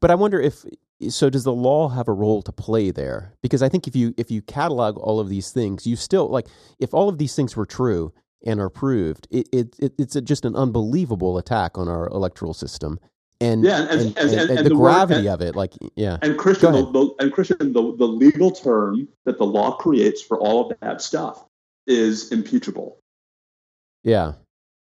[0.01, 0.65] But I wonder if
[1.11, 3.35] so does the law have a role to play there?
[3.43, 6.47] Because I think if you if you catalog all of these things, you still like
[6.79, 8.13] if all of these things were true
[8.47, 12.55] and are proved, it, it, it it's a, just an unbelievable attack on our electoral
[12.55, 12.99] system.
[13.41, 16.19] And Yeah, and- and, and- and- the the word- gravity and- of it, like yeah,
[16.23, 20.39] And Christian, the, the, and Christian, the, the legal term that the law creates for
[20.41, 21.45] all of that stuff
[21.87, 22.99] is impeachable.
[24.05, 24.33] Yeah.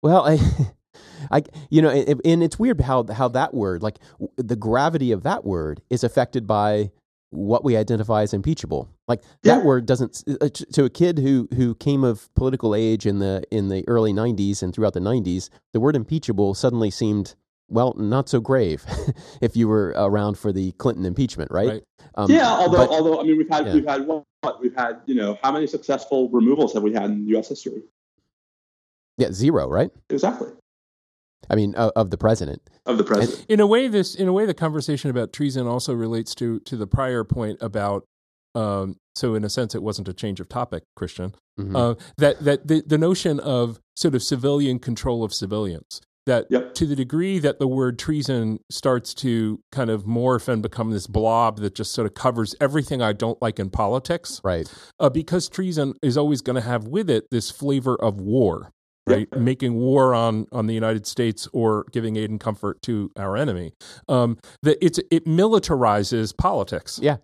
[0.03, 0.37] Well, I,
[1.31, 5.11] I, you know, and, and it's weird how how that word, like w- the gravity
[5.11, 6.91] of that word, is affected by
[7.31, 8.89] what we identify as impeachable.
[9.07, 13.19] Like that word doesn't uh, to a kid who who came of political age in
[13.19, 17.35] the in the early '90s and throughout the '90s, the word impeachable suddenly seemed
[17.67, 18.85] well not so grave
[19.41, 21.67] if you were around for the Clinton impeachment, right?
[21.69, 21.83] Right.
[22.15, 23.73] Um, yeah, although but- although I mean we've had Yeah.
[23.73, 27.27] we've had what we've had you know how many successful removals have we had in
[27.29, 27.49] U.S.
[27.49, 27.81] history?
[29.17, 29.91] yeah, zero, right?
[30.09, 30.49] Exactly
[31.49, 32.61] I mean, uh, of the president.
[32.85, 33.45] of the president.
[33.49, 36.75] in a way this in a way the conversation about treason also relates to to
[36.77, 38.05] the prior point about
[38.55, 41.75] um so in a sense it wasn't a change of topic christian Mhm.
[41.75, 46.73] uh that that the, the notion of sort of civilian control of civilians that Yep.
[46.75, 51.05] to the degree that the word treason starts to kind of morph and become this
[51.07, 54.71] blob that just sort of covers everything i don't like in politics right.
[54.99, 58.71] uh, because treason is always going to have with it this flavor of war,
[59.07, 59.27] right?
[59.31, 59.39] Yeah.
[59.39, 63.73] Making war on on the United States or giving aid and comfort to our enemy.
[64.09, 66.99] Um, that it's it militarizes politics.
[67.01, 67.17] Yeah.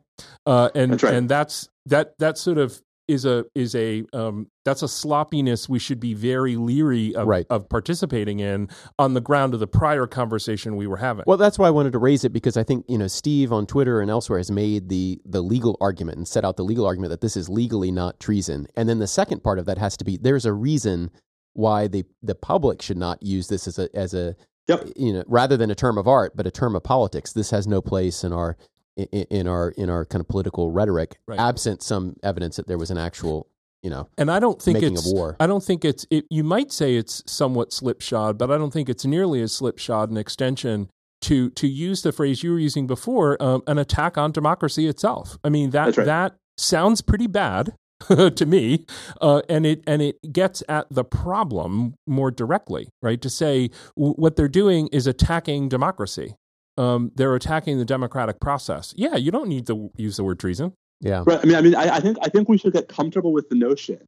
[0.46, 1.14] uh, and That's right.
[1.14, 5.80] and that's that that sort of is a is a um, that's a sloppiness we
[5.80, 7.46] should be very leery of, Right.
[7.50, 11.26] of participating in on the ground of the prior conversation we were having.
[11.28, 13.66] Well, that's why I wanted to raise it because I think you know Steve on
[13.66, 17.10] Twitter and elsewhere has made the the legal argument and set out the legal argument
[17.10, 18.68] that this is legally not treason.
[18.78, 21.10] And then the second part of that has to be there's a reason
[21.54, 24.36] why the the public should not use this as a as a
[24.68, 24.90] Yep.
[24.96, 27.34] you know rather than a term of art but a term of politics.
[27.34, 28.58] This has no place in our
[28.96, 31.40] in, in our in our kind of political rhetoric, Right.
[31.40, 33.48] absent some evidence that there was an actual
[33.82, 35.36] you know and I don't think it's of war.
[35.40, 38.88] I don't think it's it, you might say it's somewhat slipshod, but I don't think
[38.88, 40.90] it's nearly as slipshod an extension
[41.22, 45.38] to to use the phrase you were using before, um, an attack on democracy itself.
[45.44, 46.06] I mean that right.
[46.06, 47.74] that sounds pretty bad
[48.36, 48.86] to me,
[49.22, 53.22] uh, and it and it gets at the problem more directly, right?
[53.22, 56.36] To say w- what they're doing is attacking democracy.
[56.78, 58.94] Um, they're attacking the democratic process.
[58.96, 60.74] Yeah, you don't need to use the word treason.
[61.02, 61.40] Yeah, Right.
[61.42, 63.56] I mean, I mean, I, I think I think we should get comfortable with the
[63.56, 64.00] notion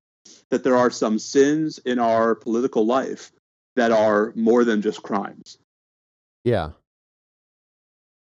[0.49, 3.31] that there are some sins in our political life
[3.75, 5.57] that are more than just crimes.
[6.43, 6.71] Yeah.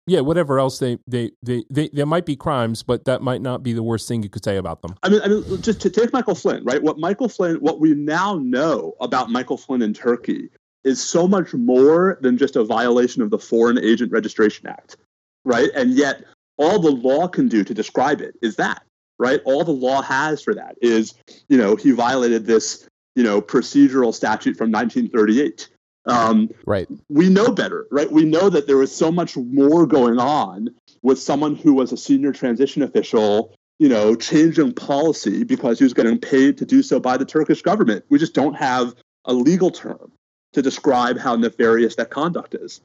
[0.06, 3.62] Yeah, whatever else they, they, they, they, there might be crimes, but that might not
[3.62, 4.96] be the worst thing you could say about them.
[5.02, 6.82] I mean, I mean, just to take Michael Flynn, right?
[6.82, 10.50] What Michael Flynn, what we now know about Michael Flynn in Turkey
[10.84, 14.96] is so much more than just a violation of the Foreign Agent Registration Act,
[15.44, 15.68] right?
[15.74, 16.24] And yet,
[16.56, 18.82] all the law can do to describe it is that,
[19.18, 19.40] right?
[19.44, 21.14] All the law has for that is,
[21.48, 25.68] you know, he violated this, you know, procedural statute from 1938.
[26.06, 26.88] Um, right.
[27.08, 28.10] We know better, right?
[28.10, 30.70] We know that there was so much more going on
[31.02, 35.94] with someone who was a senior transition official, you know, changing policy because he was
[35.94, 38.04] getting paid to do so by the Turkish government.
[38.08, 38.94] We just don't have
[39.26, 40.12] a legal term
[40.52, 42.80] to describe how nefarious that conduct is.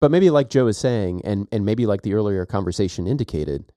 [0.00, 3.72] But maybe like Joe is saying, and, and maybe like the earlier conversation indicated,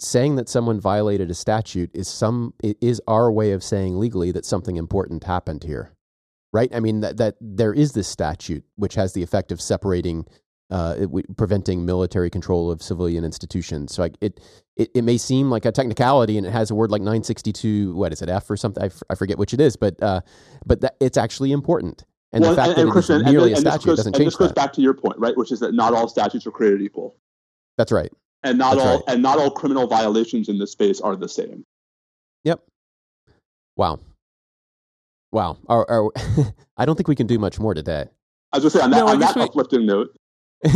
[0.00, 4.44] saying that someone violated a statute is some is our way of saying legally that
[4.44, 5.92] something important happened here.
[6.54, 6.74] Right?
[6.74, 10.24] I mean that, that there is this statute which has the effect of separating
[10.70, 11.06] uh,
[11.36, 13.94] preventing military control of civilian institutions.
[13.94, 14.40] So like it,
[14.76, 17.94] it, it may seem like a technicality, and it has a word like 962.
[17.94, 18.82] What is it, F or something?
[18.82, 20.22] I, f- I forget which it is, but uh,
[20.64, 22.04] but that, it's actually important.
[22.32, 23.96] And well, the fact and, and that Christian, it is merely and, a statute goes,
[23.98, 24.20] doesn't change.
[24.20, 24.56] And this goes that.
[24.56, 25.36] back to your point, right?
[25.36, 27.14] Which is that not all statutes are created equal.
[27.78, 28.10] That's right.
[28.42, 29.04] And not That's all right.
[29.08, 31.64] and not all criminal violations in this space are the same.
[32.44, 32.60] Yep.
[33.76, 34.00] Wow.
[35.34, 35.58] Wow.
[35.66, 36.12] Our, our,
[36.76, 38.06] I don't think we can do much more today.
[38.52, 40.16] I was going to say on that, no, on that we, uplifting note.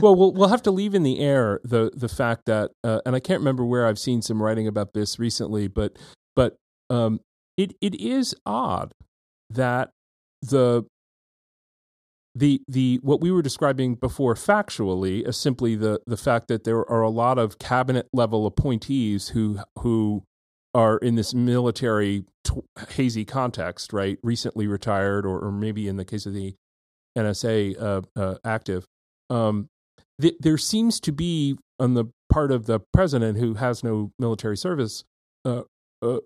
[0.00, 3.16] well, well, we'll have to leave in the air the the fact that, uh, and
[3.16, 5.98] I can't remember where I've seen some writing about this recently, but
[6.36, 6.56] but
[6.90, 7.20] um,
[7.56, 8.92] it it is odd
[9.48, 9.90] that
[10.42, 10.84] the
[12.36, 16.88] the the what we were describing before factually is simply the the fact that there
[16.88, 20.22] are a lot of cabinet level appointees who who
[20.74, 24.18] are in this military t- hazy context, right?
[24.22, 26.54] Recently retired, or, or maybe in the case of the
[27.16, 28.86] NSA uh, uh, active.
[29.28, 29.68] Um,
[30.20, 34.56] th- there seems to be on the part of the president who has no military
[34.56, 35.02] service
[35.44, 35.62] uh,
[36.02, 36.18] uh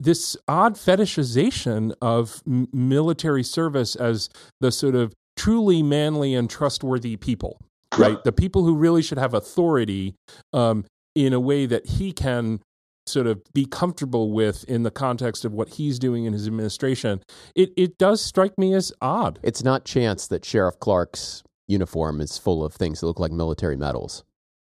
[0.00, 4.30] this odd fetishization of m- military service as
[4.60, 7.60] the sort of truly manly and trustworthy people,
[7.96, 8.22] right?
[8.24, 10.14] the people who really should have authority
[10.52, 10.84] um,
[11.14, 12.60] in a way that he can
[13.08, 17.20] sort of be comfortable with in the context of what he's doing in his administration.
[17.54, 19.38] It it does strike me as odd.
[19.42, 23.76] It's not chance that Sheriff Clarke's uniform is full of things that look like military
[23.76, 24.24] medals.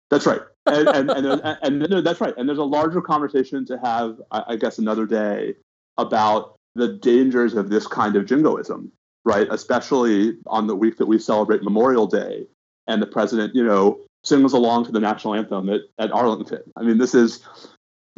[0.09, 2.33] That's right and, and, and, and, no, that's right.
[2.37, 5.55] And there's a larger conversation to have, I, guess, another day
[5.97, 8.91] about the dangers of this kind of jingoism,
[9.25, 9.47] right?
[9.49, 12.47] Especially on the week that we celebrate Memorial Day,
[12.87, 16.61] and the president, you know, sings along to the national anthem at, at Arlington.
[16.75, 17.41] I mean, this is,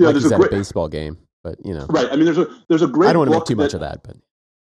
[0.04, 2.08] know, like there's a at great a baseball game, but you know, right.
[2.12, 3.10] I mean, there's a there's a great.
[3.10, 4.18] I don't want to make too that, much of that, but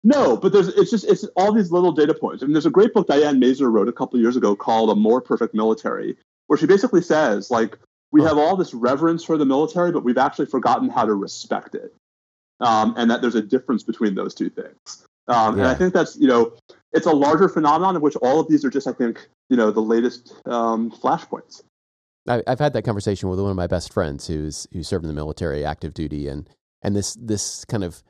[0.02, 2.42] no, but there's it's just it's all these little data points.
[2.42, 4.94] I mean, there's a great book Diane Mazur wrote a couple years ago called "A
[4.94, 6.16] More Perfect Military,"
[6.46, 7.78] where she basically says like
[8.12, 11.74] we have all this reverence for the military, but we've actually forgotten how to respect
[11.74, 11.94] it,
[12.60, 15.04] um, and that there's a difference between those two things.
[15.28, 15.62] Um, yeah.
[15.62, 16.54] And I think that's you know
[16.92, 19.70] it's a larger phenomenon of which all of these are just I think you know
[19.70, 21.62] the latest um, flashpoints.
[22.28, 25.08] I, I've had that conversation with one of my best friends who's who served in
[25.08, 26.48] the military, active duty, and
[26.82, 28.02] and this this kind of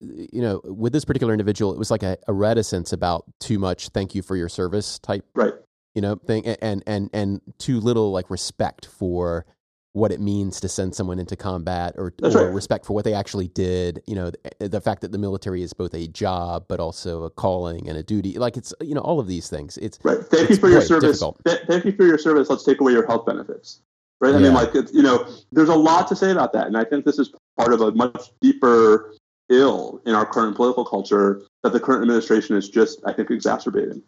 [0.00, 3.88] you know with this particular individual, it was like a, a reticence about too much
[3.88, 5.54] "thank you for your service" type right.
[5.94, 9.46] you know thing and and and too little like respect for
[9.94, 12.54] what it means to send someone into combat or, or right.
[12.54, 15.62] respect for what they actually did you know the, eh, the, fact that the military
[15.62, 19.00] is both a job but also a calling and a duty like it's you know
[19.02, 19.78] all of these things.
[19.78, 20.18] It's right.
[20.18, 21.22] Thank you for your service.
[21.46, 22.50] Th- thank you for your service.
[22.50, 23.82] Let's take away your health benefits.
[24.20, 24.34] Right?
[24.34, 24.44] I yeah.
[24.44, 27.04] mean like it's you know there's a lot to say about that and i think
[27.04, 29.12] this is part of a much deeper
[29.48, 34.00] ill in our current political culture that the current administration is just i think exacerbating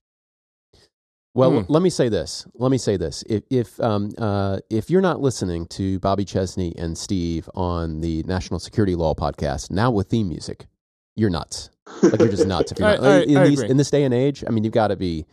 [1.35, 1.67] well, mm.
[1.69, 2.47] let me say this.
[2.55, 3.25] Let me say this.
[3.29, 8.23] If if um, uh, if you're not listening to Bobby Chesney and Steve on the
[8.23, 10.67] National Security Law podcast now with theme music,
[11.17, 11.71] you're nuts.
[12.03, 12.71] Like you're just nuts.
[12.71, 14.63] If you're not, I, I, in, I these, in this day and age, I mean,
[14.63, 15.27] you've got to be.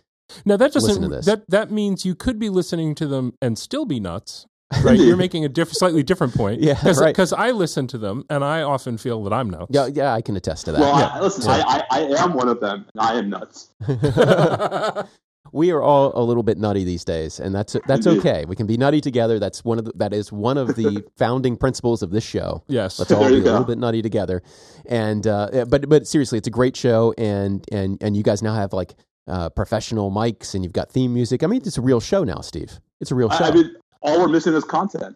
[0.44, 4.00] Now that doesn't that that means you could be listening to them and still be
[4.00, 4.48] nuts.
[4.84, 6.62] Right, you're making a diff- slightly different point.
[6.62, 7.14] Yeah, Cause, right.
[7.14, 9.68] Because I listen to them, and I often feel that I'm nuts.
[9.70, 10.80] Yeah, yeah, I can attest to that.
[10.80, 11.10] Well, yeah.
[11.10, 11.64] I, listen, yeah.
[11.68, 13.68] I, I, I am one of them, and I am nuts
[15.52, 18.46] we are all a little bit nutty these days, and that's that's okay.
[18.48, 19.40] We can be nutty together.
[19.40, 22.64] That's one of the, that is one of the founding principles of this show.
[22.68, 24.42] Yes, let's all be a little bit nutty together.
[24.86, 28.56] And uh, but but seriously, it's a great show, and and and you guys now
[28.56, 28.96] have like
[29.28, 31.44] uh, professional mics, and you've got theme music.
[31.44, 32.80] I mean, it's a real show now, Steve.
[33.00, 33.46] It's a real show.
[33.46, 35.16] I, I mean, all we're missing is content.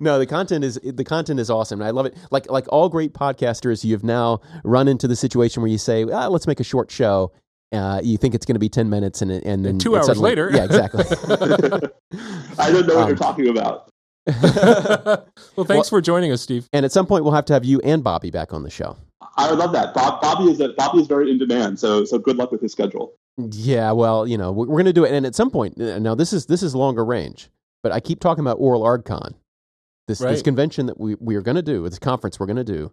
[0.02, 1.82] no, the content is the content is awesome.
[1.82, 2.18] I love it.
[2.32, 6.28] Like like all great podcasters, you've now run into the situation where you say, ah,
[6.28, 7.32] "Let's make a short show."
[7.72, 10.08] Uh, you think it's going to be ten minutes, and and then And two hours
[10.08, 10.50] suddenly- later.
[10.54, 11.06] yeah, exactly.
[12.60, 13.90] I don't know what Um, you're talking about.
[15.56, 16.68] well, thanks for joining us, Steve.
[16.74, 18.98] and at some point, we'll have to have you and Bobby back on the show.
[19.38, 19.94] I would love that.
[19.94, 22.72] Bob, Bobby is a, Bobby is very in demand, so so good luck with his
[22.72, 23.14] schedule.
[23.38, 26.14] Yeah, well, you know, we're going to do it, and at some point, uh, now
[26.14, 27.50] this is this is longer range,
[27.84, 29.34] but I keep talking about Oral ArdCon,
[30.10, 32.64] this this convention that we we are going to do, this conference we're going to
[32.66, 32.92] do.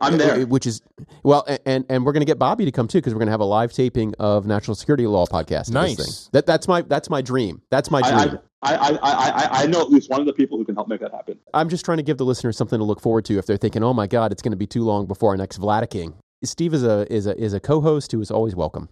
[0.00, 0.46] I'm there.
[0.46, 0.82] which is
[1.22, 3.32] well, and and we're going to get Bobby to come too because we're going to
[3.32, 5.60] have a live taping of National Security Law podcast.
[5.60, 5.96] of this Nice.
[5.96, 6.28] thing.
[6.32, 7.62] That that's my that's my dream.
[7.70, 8.38] That's my I, dream.
[8.62, 10.86] I, I, I, I, I know at least one of the people who can help
[10.88, 11.38] make that happen.
[11.54, 13.82] I'm just trying to give the listeners something to look forward to if they're thinking,
[13.82, 16.12] "Oh my God, it's going to be too long before our next Vlad King."
[16.44, 18.90] Steve is a is a is a co-host who is always welcome.